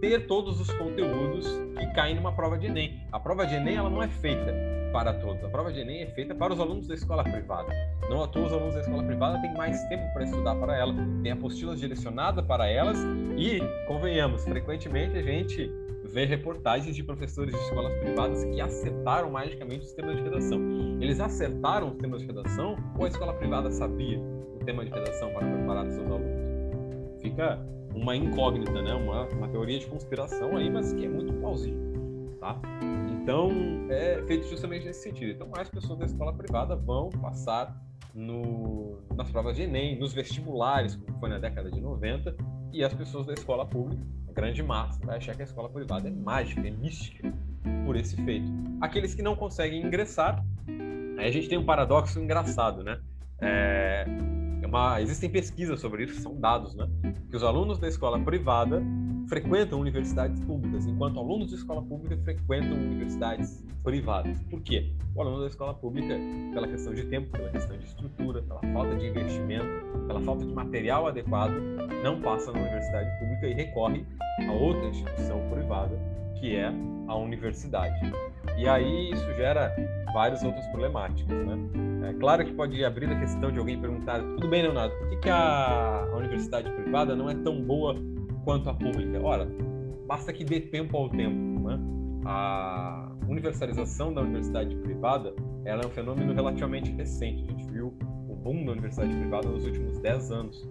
ter 0.00 0.26
todos 0.26 0.60
os 0.60 0.70
conteúdos 0.74 1.46
que 1.78 1.86
caem 1.94 2.14
numa 2.14 2.32
prova 2.32 2.58
de 2.58 2.66
Enem. 2.66 3.00
A 3.12 3.18
prova 3.18 3.46
de 3.46 3.54
Enem 3.54 3.76
ela 3.76 3.90
não 3.90 4.02
é 4.02 4.08
feita 4.08 4.54
para 4.92 5.12
todos. 5.14 5.44
A 5.44 5.48
prova 5.48 5.72
de 5.72 5.80
Enem 5.80 6.02
é 6.02 6.06
feita 6.06 6.34
para 6.34 6.52
os 6.52 6.60
alunos 6.60 6.86
da 6.86 6.94
escola 6.94 7.22
privada. 7.22 7.72
Não 8.08 8.22
a 8.22 8.28
todos 8.28 8.48
os 8.48 8.54
alunos 8.54 8.74
da 8.74 8.80
escola 8.80 9.02
privada 9.02 9.40
têm 9.40 9.54
mais 9.54 9.82
tempo 9.84 10.12
para 10.12 10.24
estudar 10.24 10.54
para 10.56 10.76
ela, 10.76 10.94
tem 11.22 11.32
apostilas 11.32 11.78
direcionadas 11.78 12.44
para 12.46 12.66
elas 12.66 12.98
e, 13.36 13.60
convenhamos, 13.86 14.44
frequentemente 14.44 15.16
a 15.16 15.22
gente 15.22 15.70
ver 16.04 16.26
reportagens 16.26 16.96
de 16.96 17.02
professores 17.02 17.54
de 17.54 17.60
escolas 17.60 17.92
privadas 17.98 18.42
que 18.44 18.60
acertaram 18.60 19.30
magicamente 19.30 19.84
os 19.84 19.92
temas 19.92 20.16
de 20.16 20.22
redação. 20.22 20.58
Eles 21.00 21.20
acertaram 21.20 21.90
os 21.90 21.96
temas 21.98 22.22
de 22.22 22.26
redação 22.26 22.76
ou 22.96 23.04
a 23.04 23.08
escola 23.08 23.34
privada 23.34 23.70
sabia 23.70 24.18
o 24.18 24.64
tema 24.64 24.84
de 24.84 24.90
redação 24.90 25.30
para 25.32 25.46
preparar 25.46 25.86
os 25.86 25.94
seus 25.94 26.06
alunos? 26.06 27.20
Fica 27.20 27.58
uma 27.94 28.14
incógnita, 28.16 28.80
né? 28.82 28.94
uma, 28.94 29.26
uma 29.28 29.48
teoria 29.48 29.78
de 29.78 29.86
conspiração 29.86 30.56
aí, 30.56 30.70
mas 30.70 30.92
que 30.92 31.04
é 31.04 31.08
muito 31.08 31.32
plausível. 31.34 31.88
Tá? 32.40 32.60
Então, 33.10 33.50
é 33.90 34.22
feito 34.26 34.46
justamente 34.48 34.86
nesse 34.86 35.02
sentido. 35.02 35.32
Então, 35.32 35.48
mais 35.48 35.68
pessoas 35.68 35.98
da 35.98 36.06
escola 36.06 36.32
privada 36.32 36.76
vão 36.76 37.10
passar 37.10 37.76
no, 38.14 38.98
nas 39.14 39.30
provas 39.30 39.56
de 39.56 39.62
Enem, 39.62 39.98
nos 39.98 40.12
vestibulares, 40.12 40.96
como 40.96 41.18
foi 41.18 41.28
na 41.28 41.38
década 41.38 41.70
de 41.70 41.80
90, 41.80 42.34
e 42.72 42.84
as 42.84 42.94
pessoas 42.94 43.26
da 43.26 43.34
escola 43.34 43.66
pública 43.66 44.02
grande 44.38 44.62
massa 44.62 45.04
vai 45.04 45.16
achar 45.16 45.34
que 45.34 45.42
a 45.42 45.44
escola 45.44 45.68
privada 45.68 46.06
é 46.06 46.12
mágica, 46.12 46.60
é 46.66 46.70
mística 46.70 47.32
por 47.84 47.96
esse 47.96 48.14
feito. 48.24 48.48
Aqueles 48.80 49.12
que 49.12 49.20
não 49.20 49.34
conseguem 49.34 49.84
ingressar, 49.84 50.44
aí 51.18 51.26
a 51.26 51.30
gente 51.32 51.48
tem 51.48 51.58
um 51.58 51.64
paradoxo 51.64 52.20
engraçado, 52.20 52.84
né? 52.84 53.00
É 53.40 54.06
uma, 54.68 55.00
existem 55.00 55.30
pesquisas 55.30 55.80
sobre 55.80 56.04
isso, 56.04 56.20
são 56.20 56.38
dados, 56.38 56.74
né? 56.74 56.86
Que 57.30 57.36
os 57.36 57.42
alunos 57.42 57.78
da 57.78 57.88
escola 57.88 58.18
privada 58.20 58.82
frequentam 59.28 59.80
universidades 59.80 60.40
públicas, 60.40 60.86
enquanto 60.86 61.18
alunos 61.18 61.48
de 61.48 61.54
escola 61.56 61.82
pública 61.82 62.16
frequentam 62.22 62.72
universidades 62.72 63.64
privadas. 63.82 64.42
Por 64.44 64.60
quê? 64.62 64.92
O 65.14 65.20
aluno 65.22 65.40
da 65.40 65.46
escola 65.46 65.74
pública, 65.74 66.14
pela 66.52 66.68
questão 66.68 66.94
de 66.94 67.04
tempo, 67.04 67.30
pela 67.32 67.50
questão 67.50 67.76
de 67.76 67.84
estrutura, 67.84 68.42
pela 68.42 68.60
falta 68.72 68.96
de 68.96 69.06
investimento, 69.06 69.66
pela 70.06 70.20
falta 70.20 70.44
de 70.44 70.52
material 70.52 71.06
adequado, 71.06 71.54
não 72.02 72.20
passa 72.20 72.52
na 72.52 72.60
universidade 72.60 73.18
pública 73.18 73.46
e 73.46 73.54
recorre 73.54 74.06
a 74.46 74.52
outra 74.52 74.86
instituição 74.88 75.40
privada, 75.50 75.98
que 76.38 76.54
é 76.54 76.72
a 77.06 77.16
universidade. 77.16 77.98
E 78.58 78.68
aí 78.68 79.12
isso 79.12 79.24
gera 79.34 79.74
várias 80.12 80.42
outras 80.42 80.66
problemáticas, 80.66 81.46
né? 81.46 82.10
É 82.10 82.12
claro 82.14 82.44
que 82.44 82.52
pode 82.52 82.84
abrir 82.84 83.08
a 83.10 83.18
questão 83.20 83.52
de 83.52 83.58
alguém 83.58 83.80
perguntar, 83.80 84.18
tudo 84.20 84.48
bem, 84.48 84.62
Leonardo, 84.62 84.94
por 84.96 85.08
que, 85.10 85.16
que 85.16 85.30
a, 85.30 86.08
universidade 86.16 86.68
privada 86.70 87.14
não 87.14 87.30
é 87.30 87.34
tão 87.34 87.62
boa 87.62 87.94
quanto 88.44 88.68
a 88.68 88.74
pública? 88.74 89.20
Ora, 89.22 89.46
basta 90.06 90.32
que 90.32 90.42
dê 90.42 90.60
tempo 90.60 90.96
ao 90.96 91.08
tempo. 91.08 91.60
Né? 91.68 91.78
A 92.24 93.12
universalização 93.28 94.12
da 94.12 94.22
universidade 94.22 94.74
privada 94.76 95.34
ela 95.64 95.82
é 95.82 95.86
um 95.86 95.90
fenômeno 95.90 96.32
relativamente 96.32 96.90
recente. 96.90 97.44
A 97.44 97.50
gente 97.52 97.70
viu 97.70 97.94
o 98.28 98.34
boom 98.34 98.64
da 98.64 98.72
universidade 98.72 99.14
privada 99.14 99.48
nos 99.48 99.64
últimos 99.64 99.98
10 100.00 100.32
anos. 100.32 100.68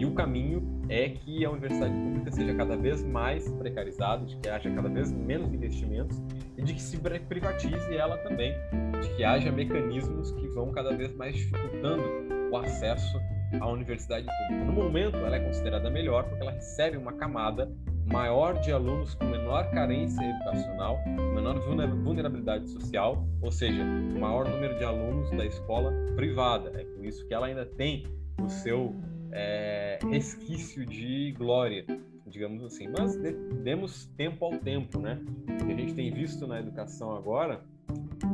E 0.00 0.06
o 0.06 0.14
caminho 0.14 0.80
é 0.88 1.10
que 1.10 1.44
a 1.44 1.50
universidade 1.50 1.92
pública 1.92 2.32
seja 2.32 2.54
cada 2.54 2.74
vez 2.74 3.04
mais 3.04 3.46
precarizada, 3.50 4.24
de 4.24 4.34
que 4.38 4.48
haja 4.48 4.70
cada 4.70 4.88
vez 4.88 5.12
menos 5.12 5.52
investimentos 5.52 6.16
e 6.56 6.62
de 6.62 6.72
que 6.72 6.80
se 6.80 6.96
privatize 6.96 7.94
ela 7.94 8.16
também, 8.16 8.54
de 9.02 9.14
que 9.14 9.22
haja 9.22 9.52
mecanismos 9.52 10.32
que 10.32 10.48
vão 10.48 10.72
cada 10.72 10.96
vez 10.96 11.14
mais 11.14 11.36
dificultando 11.36 12.02
o 12.50 12.56
acesso 12.56 13.20
a 13.60 13.68
universidade 13.68 14.26
pública. 14.26 14.64
No 14.64 14.72
momento, 14.72 15.18
ela 15.18 15.36
é 15.36 15.40
considerada 15.40 15.90
melhor 15.90 16.24
porque 16.24 16.40
ela 16.40 16.52
recebe 16.52 16.96
uma 16.96 17.12
camada 17.12 17.70
maior 18.06 18.58
de 18.58 18.72
alunos 18.72 19.14
com 19.16 19.26
menor 19.26 19.70
carência 19.70 20.24
educacional, 20.24 20.98
menor 21.34 21.60
vulnerabilidade 21.60 22.70
social, 22.70 23.22
ou 23.42 23.52
seja, 23.52 23.84
maior 23.84 24.48
número 24.48 24.78
de 24.78 24.84
alunos 24.84 25.30
da 25.32 25.44
escola 25.44 25.92
privada. 26.16 26.72
É 26.80 26.84
por 26.84 27.04
isso 27.04 27.28
que 27.28 27.34
ela 27.34 27.48
ainda 27.48 27.66
tem 27.66 28.06
o 28.42 28.48
seu 28.48 28.94
é, 29.32 29.79
resquício 30.10 30.84
de 30.84 31.32
glória, 31.32 31.84
digamos 32.26 32.64
assim. 32.64 32.88
Mas 32.88 33.16
demos 33.62 34.06
tempo 34.16 34.44
ao 34.44 34.58
tempo, 34.58 34.98
né? 35.00 35.20
O 35.48 35.66
que 35.66 35.72
a 35.72 35.76
gente 35.76 35.94
tem 35.94 36.12
visto 36.12 36.46
na 36.46 36.60
educação 36.60 37.14
agora 37.14 37.62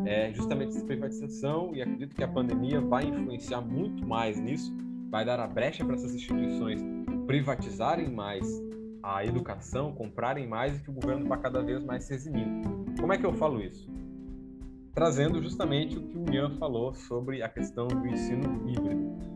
é 0.05 0.33
justamente 0.33 0.77
essa 0.77 0.85
privatização 0.85 1.75
e 1.75 1.83
acredito 1.83 2.15
que 2.15 2.25
a 2.25 2.29
pandemia 2.29 2.81
vai 2.81 3.05
influenciar 3.05 3.61
muito 3.61 4.07
mais 4.07 4.41
nisso 4.41 4.73
vai 5.11 5.25
dar 5.25 5.41
a 5.41 5.47
brecha 5.47 5.85
para 5.85 5.95
essas 5.95 6.15
instituições 6.15 6.81
privatizarem 7.27 8.11
mais 8.11 8.47
a 9.03 9.25
educação, 9.25 9.93
comprarem 9.93 10.47
mais 10.47 10.79
e 10.79 10.83
que 10.83 10.91
o 10.91 10.93
governo 10.93 11.29
vai 11.29 11.41
cada 11.41 11.63
vez 11.63 11.83
mais 11.85 12.05
se 12.05 12.15
eximindo. 12.15 12.69
Como 13.01 13.13
é 13.13 13.19
que 13.19 13.25
eu 13.25 13.33
falo 13.33 13.61
isso? 13.61 13.89
Trazendo 14.95 15.41
justamente 15.43 15.97
o 15.97 16.03
que 16.03 16.19
o 16.19 16.35
Ian 16.35 16.51
falou 16.59 16.93
sobre 16.95 17.43
a 17.43 17.49
questão 17.49 17.87
do 17.87 18.07
ensino 18.07 18.69
híbrido. 18.69 19.36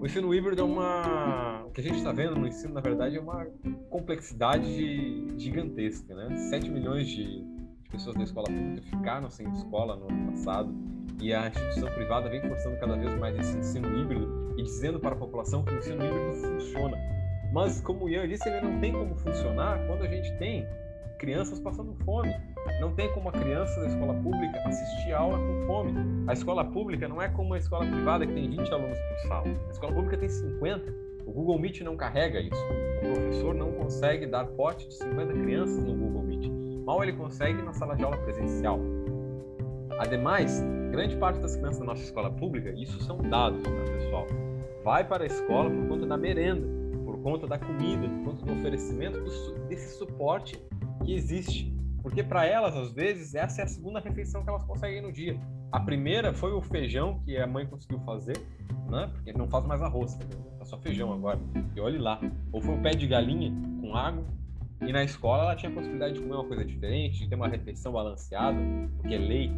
O 0.00 0.06
ensino 0.06 0.32
híbrido 0.32 0.62
é 0.62 0.64
uma. 0.64 1.64
O 1.66 1.70
que 1.72 1.80
a 1.80 1.84
gente 1.84 1.96
está 1.96 2.12
vendo 2.12 2.36
no 2.36 2.46
ensino, 2.46 2.72
na 2.72 2.80
verdade, 2.80 3.16
é 3.16 3.20
uma 3.20 3.44
complexidade 3.90 5.36
gigantesca. 5.36 6.14
Né? 6.14 6.36
7 6.36 6.70
milhões 6.70 7.08
de, 7.08 7.42
de 7.42 7.90
pessoas 7.90 8.14
da 8.14 8.22
escola 8.22 8.46
pública 8.46 8.80
ficaram 8.82 9.28
sem 9.28 9.50
escola 9.52 9.96
no 9.96 10.08
ano 10.08 10.30
passado 10.30 10.72
e 11.20 11.34
a 11.34 11.48
instituição 11.48 11.88
privada 11.94 12.28
vem 12.28 12.40
forçando 12.42 12.78
cada 12.78 12.96
vez 12.96 13.12
mais 13.18 13.36
esse 13.38 13.58
ensino 13.58 13.98
híbrido 13.98 14.54
e 14.56 14.62
dizendo 14.62 15.00
para 15.00 15.16
a 15.16 15.18
população 15.18 15.64
que 15.64 15.74
o 15.74 15.78
ensino 15.78 16.04
híbrido 16.04 16.32
funciona. 16.36 16.96
Mas, 17.52 17.80
como 17.80 18.04
o 18.04 18.08
Ian 18.08 18.28
disse, 18.28 18.48
ele 18.48 18.60
não 18.60 18.78
tem 18.78 18.92
como 18.92 19.16
funcionar 19.16 19.84
quando 19.88 20.04
a 20.04 20.06
gente 20.06 20.32
tem 20.38 20.64
crianças 21.18 21.60
passando 21.60 21.94
fome. 22.04 22.34
Não 22.80 22.94
tem 22.94 23.12
como 23.12 23.28
a 23.28 23.32
criança 23.32 23.80
da 23.80 23.88
escola 23.88 24.14
pública 24.14 24.62
assistir 24.64 25.12
a 25.12 25.18
aula 25.18 25.38
com 25.38 25.66
fome. 25.66 25.92
A 26.26 26.32
escola 26.32 26.64
pública 26.64 27.06
não 27.08 27.20
é 27.20 27.28
como 27.28 27.54
a 27.54 27.58
escola 27.58 27.84
privada 27.84 28.26
que 28.26 28.32
tem 28.32 28.48
20 28.48 28.72
alunos 28.72 28.98
por 28.98 29.28
sala. 29.28 29.46
A 29.68 29.70
escola 29.70 29.92
pública 29.92 30.16
tem 30.16 30.28
50. 30.28 30.94
O 31.26 31.32
Google 31.32 31.58
Meet 31.58 31.80
não 31.82 31.96
carrega 31.96 32.40
isso. 32.40 32.64
O 33.02 33.12
professor 33.12 33.54
não 33.54 33.72
consegue 33.72 34.26
dar 34.26 34.46
pote 34.46 34.88
de 34.88 34.94
50 34.94 35.32
crianças 35.34 35.84
no 35.84 35.94
Google 35.94 36.22
Meet. 36.22 36.50
Mal 36.86 37.02
ele 37.02 37.12
consegue 37.12 37.60
na 37.62 37.72
sala 37.74 37.94
de 37.96 38.04
aula 38.04 38.16
presencial. 38.16 38.80
Ademais, 39.98 40.62
grande 40.90 41.16
parte 41.16 41.40
das 41.40 41.56
crianças 41.56 41.80
da 41.80 41.86
nossa 41.86 42.02
escola 42.02 42.30
pública, 42.30 42.70
isso 42.70 43.02
são 43.02 43.18
dados, 43.18 43.62
né, 43.62 43.84
pessoal, 43.98 44.26
vai 44.84 45.04
para 45.04 45.24
a 45.24 45.26
escola 45.26 45.68
por 45.68 45.88
conta 45.88 46.06
da 46.06 46.16
merenda, 46.16 46.66
por 47.04 47.18
conta 47.18 47.46
da 47.46 47.58
comida, 47.58 48.08
por 48.08 48.32
conta 48.32 48.46
do 48.46 48.52
oferecimento 48.52 49.18
desse 49.68 49.98
suporte 49.98 50.58
que 51.08 51.14
existe. 51.14 51.72
Porque 52.02 52.22
para 52.22 52.44
elas, 52.44 52.76
às 52.76 52.92
vezes, 52.92 53.34
essa 53.34 53.62
é 53.62 53.64
a 53.64 53.66
segunda 53.66 53.98
refeição 53.98 54.42
que 54.42 54.50
elas 54.50 54.62
conseguem 54.64 55.00
no 55.00 55.10
dia. 55.10 55.40
A 55.72 55.80
primeira 55.80 56.34
foi 56.34 56.52
o 56.52 56.60
feijão 56.60 57.20
que 57.24 57.36
a 57.36 57.46
mãe 57.46 57.66
conseguiu 57.66 57.98
fazer, 58.00 58.36
né? 58.88 59.10
Porque 59.12 59.32
não 59.32 59.48
faz 59.48 59.64
mais 59.66 59.80
arroz, 59.82 60.14
tá 60.14 60.26
é 60.60 60.64
só 60.64 60.78
feijão 60.78 61.12
agora. 61.12 61.38
E 61.74 61.80
olhe 61.80 61.98
lá. 61.98 62.20
Ou 62.52 62.60
foi 62.60 62.74
o 62.74 62.82
pé 62.82 62.90
de 62.90 63.06
galinha 63.06 63.52
com 63.80 63.96
água. 63.96 64.24
E 64.82 64.92
na 64.92 65.02
escola 65.02 65.44
ela 65.44 65.56
tinha 65.56 65.72
a 65.72 65.74
possibilidade 65.74 66.14
de 66.14 66.20
comer 66.20 66.34
uma 66.34 66.44
coisa 66.44 66.64
diferente, 66.64 67.18
de 67.20 67.28
ter 67.28 67.34
uma 67.34 67.48
refeição 67.48 67.92
balanceada, 67.92 68.58
porque 68.96 69.14
é 69.14 69.18
lei 69.18 69.50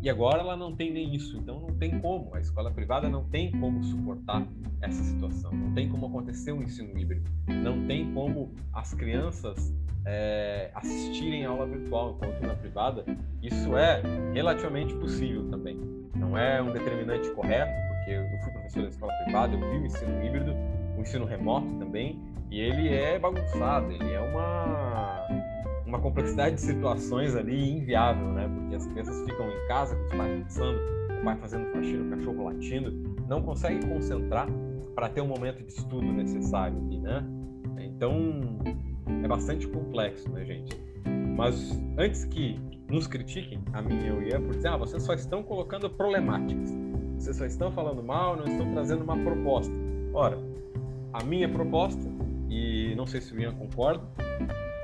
e 0.00 0.08
agora 0.08 0.40
ela 0.40 0.56
não 0.56 0.74
tem 0.74 0.92
nem 0.92 1.14
isso, 1.14 1.36
então 1.36 1.60
não 1.60 1.74
tem 1.76 1.98
como. 1.98 2.34
A 2.34 2.40
escola 2.40 2.70
privada 2.70 3.08
não 3.08 3.24
tem 3.24 3.50
como 3.52 3.82
suportar 3.82 4.46
essa 4.80 5.02
situação, 5.02 5.52
não 5.52 5.72
tem 5.74 5.88
como 5.88 6.06
acontecer 6.06 6.52
um 6.52 6.62
ensino 6.62 6.96
híbrido, 6.96 7.28
não 7.48 7.86
tem 7.86 8.12
como 8.14 8.54
as 8.72 8.94
crianças 8.94 9.74
é, 10.04 10.70
assistirem 10.74 11.44
aula 11.44 11.66
virtual 11.66 12.12
enquanto 12.12 12.40
na 12.42 12.54
privada. 12.54 13.04
Isso 13.42 13.76
é 13.76 14.02
relativamente 14.32 14.94
possível 14.94 15.48
também. 15.50 15.78
Não 16.14 16.36
é 16.36 16.62
um 16.62 16.72
determinante 16.72 17.30
correto, 17.32 17.72
porque 17.88 18.12
eu 18.12 18.40
fui 18.42 18.52
professor 18.52 18.82
da 18.82 18.88
escola 18.88 19.12
privada, 19.24 19.54
eu 19.54 19.60
vi 19.60 19.78
o 19.78 19.86
ensino 19.86 20.24
híbrido. 20.24 20.54
o 20.96 21.00
ensino 21.00 21.24
remoto 21.24 21.72
também, 21.78 22.20
e 22.50 22.60
ele 22.60 22.88
é 22.88 23.18
bagunçado, 23.18 23.92
ele 23.92 24.12
é 24.12 24.20
uma, 24.20 25.07
uma 25.98 26.02
complexidade 26.02 26.54
de 26.54 26.60
situações 26.60 27.34
ali 27.34 27.72
inviável, 27.72 28.28
né? 28.28 28.48
Porque 28.48 28.76
as 28.76 28.86
crianças 28.86 29.20
ficam 29.24 29.50
em 29.50 29.68
casa 29.68 29.96
com 29.96 30.04
os 30.04 30.10
pais 30.12 30.42
pensando, 30.44 30.78
o 31.20 31.24
pai 31.24 31.36
fazendo 31.36 31.72
faxina, 31.72 32.04
o 32.04 32.10
cachorro 32.16 32.44
latindo, 32.44 32.90
não 33.28 33.42
conseguem 33.42 33.82
concentrar 33.82 34.48
para 34.94 35.08
ter 35.08 35.20
um 35.20 35.26
momento 35.26 35.62
de 35.62 35.72
estudo 35.72 36.06
necessário 36.12 36.78
ali, 36.78 36.98
né? 37.00 37.24
Então, 37.80 38.58
é 39.24 39.28
bastante 39.28 39.66
complexo, 39.66 40.30
né, 40.30 40.44
gente? 40.44 40.80
Mas 41.36 41.80
antes 41.98 42.24
que 42.24 42.60
nos 42.88 43.06
critiquem, 43.06 43.60
a 43.72 43.82
mim 43.82 44.06
e 44.06 44.10
o 44.10 44.22
Ian, 44.22 44.40
por 44.42 44.54
dizer, 44.54 44.68
ah, 44.68 44.76
vocês 44.76 45.02
só 45.02 45.14
estão 45.14 45.42
colocando 45.42 45.90
problemáticas, 45.90 46.70
vocês 47.18 47.36
só 47.36 47.44
estão 47.44 47.72
falando 47.72 48.02
mal, 48.02 48.36
não 48.36 48.46
estão 48.46 48.72
trazendo 48.72 49.02
uma 49.02 49.16
proposta. 49.16 49.74
Ora, 50.14 50.38
a 51.12 51.24
minha 51.24 51.48
proposta, 51.48 52.08
e 52.48 52.94
não 52.96 53.06
sei 53.06 53.20
se 53.20 53.34
o 53.34 53.40
Ian 53.40 53.54
concorda, 53.54 54.04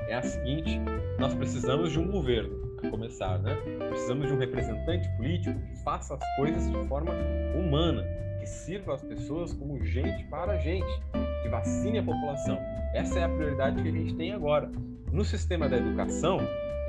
é 0.07 0.15
a 0.15 0.21
seguinte: 0.21 0.79
nós 1.17 1.33
precisamos 1.33 1.91
de 1.91 1.99
um 1.99 2.11
governo, 2.11 2.77
a 2.83 2.89
começar, 2.89 3.39
né? 3.39 3.55
Precisamos 3.89 4.27
de 4.27 4.33
um 4.33 4.37
representante 4.37 5.07
político 5.15 5.59
que 5.59 5.75
faça 5.83 6.15
as 6.15 6.35
coisas 6.35 6.69
de 6.69 6.87
forma 6.87 7.11
humana, 7.55 8.03
que 8.39 8.45
sirva 8.45 8.93
as 8.93 9.01
pessoas 9.01 9.53
como 9.53 9.83
gente 9.83 10.25
para 10.25 10.57
gente, 10.57 10.87
que 11.41 11.49
vacine 11.49 11.99
a 11.99 12.03
população. 12.03 12.57
Essa 12.93 13.19
é 13.19 13.23
a 13.23 13.29
prioridade 13.29 13.81
que 13.81 13.87
a 13.87 13.91
gente 13.91 14.15
tem 14.15 14.33
agora. 14.33 14.69
No 15.11 15.23
sistema 15.23 15.69
da 15.69 15.77
educação, 15.77 16.39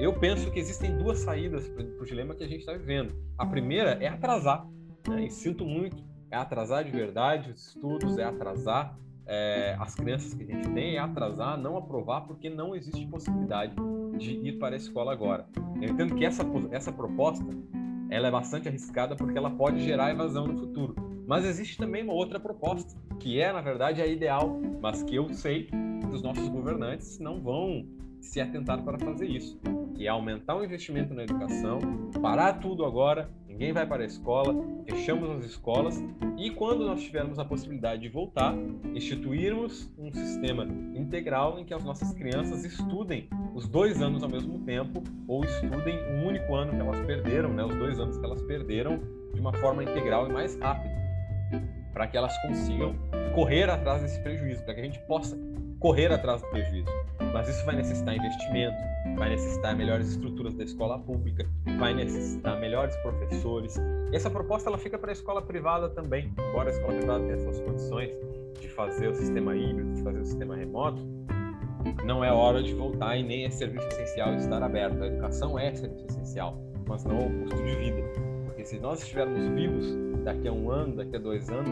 eu 0.00 0.12
penso 0.12 0.50
que 0.50 0.58
existem 0.58 0.96
duas 0.98 1.18
saídas 1.18 1.68
para 1.68 1.84
o 1.84 2.04
dilema 2.04 2.34
que 2.34 2.42
a 2.42 2.48
gente 2.48 2.60
está 2.60 2.72
vivendo. 2.72 3.14
A 3.38 3.46
primeira 3.46 3.92
é 4.02 4.08
atrasar, 4.08 4.66
né? 5.08 5.24
e 5.24 5.30
sinto 5.30 5.64
muito, 5.64 6.04
é 6.30 6.36
atrasar 6.36 6.84
de 6.84 6.90
verdade 6.90 7.52
os 7.52 7.68
estudos, 7.68 8.18
é 8.18 8.24
atrasar 8.24 8.98
é, 9.26 9.76
as 9.78 9.94
crianças 9.94 10.34
que 10.34 10.44
a 10.44 10.46
gente 10.46 10.68
tem, 10.70 10.96
é 10.96 10.98
atrasar, 10.98 11.58
não 11.58 11.76
aprovar, 11.76 12.22
porque 12.22 12.48
não 12.48 12.74
existe 12.74 13.06
possibilidade 13.06 13.74
de 14.16 14.32
ir 14.32 14.58
para 14.58 14.74
a 14.74 14.76
escola 14.76 15.12
agora. 15.12 15.46
Eu 15.80 15.90
entendo 15.90 16.14
que 16.14 16.24
essa, 16.24 16.44
essa 16.70 16.92
proposta 16.92 17.44
ela 18.08 18.28
é 18.28 18.30
bastante 18.30 18.68
arriscada 18.68 19.16
porque 19.16 19.36
ela 19.36 19.50
pode 19.50 19.80
gerar 19.80 20.10
evasão 20.10 20.46
no 20.46 20.56
futuro. 20.58 20.94
Mas 21.26 21.44
existe 21.44 21.76
também 21.76 22.04
uma 22.04 22.12
outra 22.12 22.38
proposta, 22.38 22.96
que 23.18 23.40
é, 23.40 23.52
na 23.52 23.60
verdade, 23.60 24.00
a 24.00 24.06
ideal, 24.06 24.60
mas 24.80 25.02
que 25.02 25.16
eu 25.16 25.28
sei 25.34 25.64
que 25.64 26.06
os 26.12 26.22
nossos 26.22 26.48
governantes 26.48 27.18
não 27.18 27.40
vão 27.40 27.84
se 28.20 28.40
atentar 28.40 28.82
para 28.82 28.98
fazer 28.98 29.26
isso, 29.26 29.58
que 29.94 30.06
é 30.06 30.08
aumentar 30.08 30.56
o 30.56 30.64
investimento 30.64 31.12
na 31.14 31.24
educação, 31.24 31.80
parar 32.22 32.54
tudo 32.54 32.84
agora, 32.84 33.28
ninguém 33.56 33.72
vai 33.72 33.86
para 33.86 34.02
a 34.02 34.06
escola, 34.06 34.54
fechamos 34.86 35.30
as 35.30 35.44
escolas 35.46 36.04
e 36.36 36.50
quando 36.50 36.84
nós 36.84 37.00
tivermos 37.00 37.38
a 37.38 37.44
possibilidade 37.44 38.02
de 38.02 38.08
voltar, 38.10 38.54
instituirmos 38.94 39.90
um 39.96 40.12
sistema 40.12 40.64
integral 40.94 41.58
em 41.58 41.64
que 41.64 41.72
as 41.72 41.82
nossas 41.82 42.12
crianças 42.12 42.66
estudem 42.66 43.30
os 43.54 43.66
dois 43.66 44.02
anos 44.02 44.22
ao 44.22 44.28
mesmo 44.28 44.58
tempo 44.58 45.02
ou 45.26 45.42
estudem 45.42 45.98
um 46.12 46.26
único 46.26 46.54
ano 46.54 46.72
que 46.72 46.80
elas 46.80 47.00
perderam, 47.06 47.48
né, 47.54 47.64
os 47.64 47.74
dois 47.76 47.98
anos 47.98 48.18
que 48.18 48.24
elas 48.26 48.42
perderam 48.42 49.00
de 49.32 49.40
uma 49.40 49.54
forma 49.54 49.82
integral 49.82 50.28
e 50.28 50.32
mais 50.34 50.54
rápida, 50.60 50.94
para 51.96 52.06
que 52.06 52.14
elas 52.14 52.36
consigam 52.42 52.94
correr 53.34 53.70
atrás 53.70 54.02
desse 54.02 54.20
prejuízo, 54.20 54.62
para 54.64 54.74
que 54.74 54.80
a 54.80 54.84
gente 54.84 54.98
possa 55.06 55.34
correr 55.80 56.12
atrás 56.12 56.42
do 56.42 56.48
prejuízo. 56.48 56.90
Mas 57.32 57.48
isso 57.48 57.64
vai 57.64 57.74
necessitar 57.74 58.14
investimento, 58.14 58.76
vai 59.16 59.30
necessitar 59.30 59.74
melhores 59.74 60.10
estruturas 60.10 60.52
da 60.52 60.62
escola 60.62 60.98
pública, 60.98 61.48
vai 61.78 61.94
necessitar 61.94 62.60
melhores 62.60 62.94
professores. 62.98 63.76
Essa 64.12 64.28
proposta 64.28 64.68
ela 64.68 64.76
fica 64.76 64.98
para 64.98 65.10
a 65.10 65.14
escola 65.14 65.40
privada 65.40 65.88
também, 65.88 66.30
embora 66.38 66.68
a 66.68 66.72
escola 66.72 66.92
privada 66.98 67.24
tenha 67.24 67.38
suas 67.38 67.60
condições 67.60 68.10
de 68.60 68.68
fazer 68.68 69.08
o 69.08 69.14
sistema 69.14 69.56
híbrido, 69.56 69.94
de 69.94 70.02
fazer 70.02 70.20
o 70.20 70.24
sistema 70.26 70.54
remoto, 70.54 71.02
não 72.04 72.22
é 72.22 72.30
hora 72.30 72.62
de 72.62 72.74
voltar 72.74 73.16
e 73.16 73.22
nem 73.22 73.46
é 73.46 73.50
serviço 73.50 73.88
essencial 73.88 74.34
estar 74.34 74.62
aberto. 74.62 75.02
A 75.02 75.06
educação 75.06 75.58
é 75.58 75.74
serviço 75.74 76.04
essencial, 76.08 76.60
mas 76.86 77.04
não 77.04 77.16
ao 77.16 77.30
custo 77.30 77.56
de 77.56 77.74
vida. 77.76 78.02
Porque 78.44 78.66
se 78.66 78.78
nós 78.78 79.00
estivermos 79.00 79.46
vivos 79.54 79.96
daqui 80.26 80.48
a 80.48 80.52
um 80.52 80.72
ano, 80.72 80.96
daqui 80.96 81.14
a 81.14 81.20
dois 81.20 81.48
anos, 81.48 81.70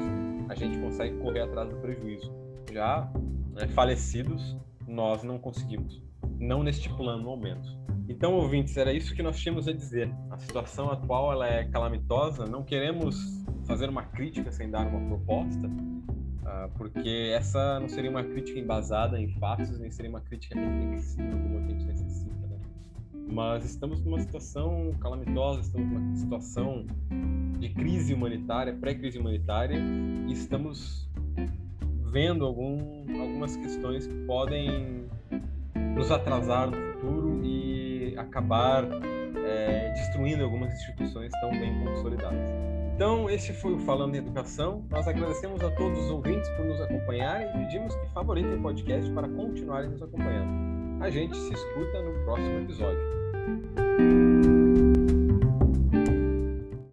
a 0.48 0.54
gente 0.54 0.78
consegue 0.78 1.18
correr 1.18 1.40
atrás 1.40 1.68
do 1.68 1.76
prejuízo. 1.78 2.32
Já 2.72 3.10
né, 3.52 3.66
falecidos, 3.66 4.56
nós 4.86 5.24
não 5.24 5.38
conseguimos, 5.38 6.00
não 6.38 6.62
neste 6.62 6.88
plano 6.88 7.28
ao 7.28 7.36
menos. 7.36 7.76
Então, 8.08 8.34
ouvintes, 8.34 8.76
era 8.76 8.92
isso 8.92 9.12
que 9.12 9.24
nós 9.24 9.40
tínhamos 9.40 9.66
a 9.66 9.72
dizer. 9.72 10.08
A 10.30 10.38
situação 10.38 10.88
atual 10.88 11.32
ela 11.32 11.48
é 11.48 11.64
calamitosa, 11.64 12.46
não 12.46 12.62
queremos 12.62 13.44
fazer 13.66 13.88
uma 13.88 14.04
crítica 14.04 14.52
sem 14.52 14.70
dar 14.70 14.86
uma 14.86 15.00
proposta, 15.08 15.66
uh, 15.66 16.70
porque 16.76 17.32
essa 17.34 17.80
não 17.80 17.88
seria 17.88 18.10
uma 18.10 18.22
crítica 18.22 18.60
embasada 18.60 19.20
em 19.20 19.28
fatos, 19.40 19.76
nem 19.80 19.90
seria 19.90 20.10
uma 20.10 20.20
crítica 20.20 20.56
reflexiva 20.60 21.30
como 21.30 21.58
a 21.58 21.62
gente 21.62 21.84
necessita. 21.86 22.46
Né? 22.46 22.58
Mas 23.32 23.64
estamos 23.64 24.04
numa 24.04 24.20
situação 24.20 24.94
calamitosa, 25.00 25.62
estamos 25.62 25.90
numa 25.90 26.14
situação 26.14 26.86
de 27.58 27.68
crise 27.70 28.14
humanitária, 28.14 28.72
pré-crise 28.72 29.18
humanitária, 29.18 29.78
e 30.26 30.32
estamos 30.32 31.08
vendo 32.10 32.44
algum, 32.44 33.04
algumas 33.20 33.56
questões 33.56 34.06
que 34.06 34.14
podem 34.26 35.06
nos 35.94 36.10
atrasar 36.10 36.70
no 36.70 36.76
futuro 36.92 37.40
e 37.44 38.14
acabar 38.16 38.84
é, 39.44 39.92
destruindo 39.92 40.44
algumas 40.44 40.72
instituições 40.72 41.32
tão 41.40 41.50
bem 41.50 41.84
consolidadas. 41.84 42.38
Então, 42.94 43.28
esse 43.28 43.52
foi 43.52 43.72
o 43.72 43.78
Falando 43.80 44.14
em 44.14 44.18
Educação. 44.18 44.84
Nós 44.88 45.08
agradecemos 45.08 45.60
a 45.64 45.70
todos 45.72 45.98
os 45.98 46.10
ouvintes 46.10 46.48
por 46.50 46.64
nos 46.64 46.80
acompanharem 46.80 47.48
e 47.48 47.64
pedimos 47.64 47.94
que 47.96 48.06
favoritem 48.10 48.54
o 48.54 48.62
podcast 48.62 49.10
para 49.10 49.28
continuarem 49.28 49.90
nos 49.90 50.00
acompanhando. 50.00 51.02
A 51.02 51.10
gente 51.10 51.36
se 51.36 51.52
escuta 51.52 52.02
no 52.02 52.24
próximo 52.24 52.60
episódio. 52.60 54.63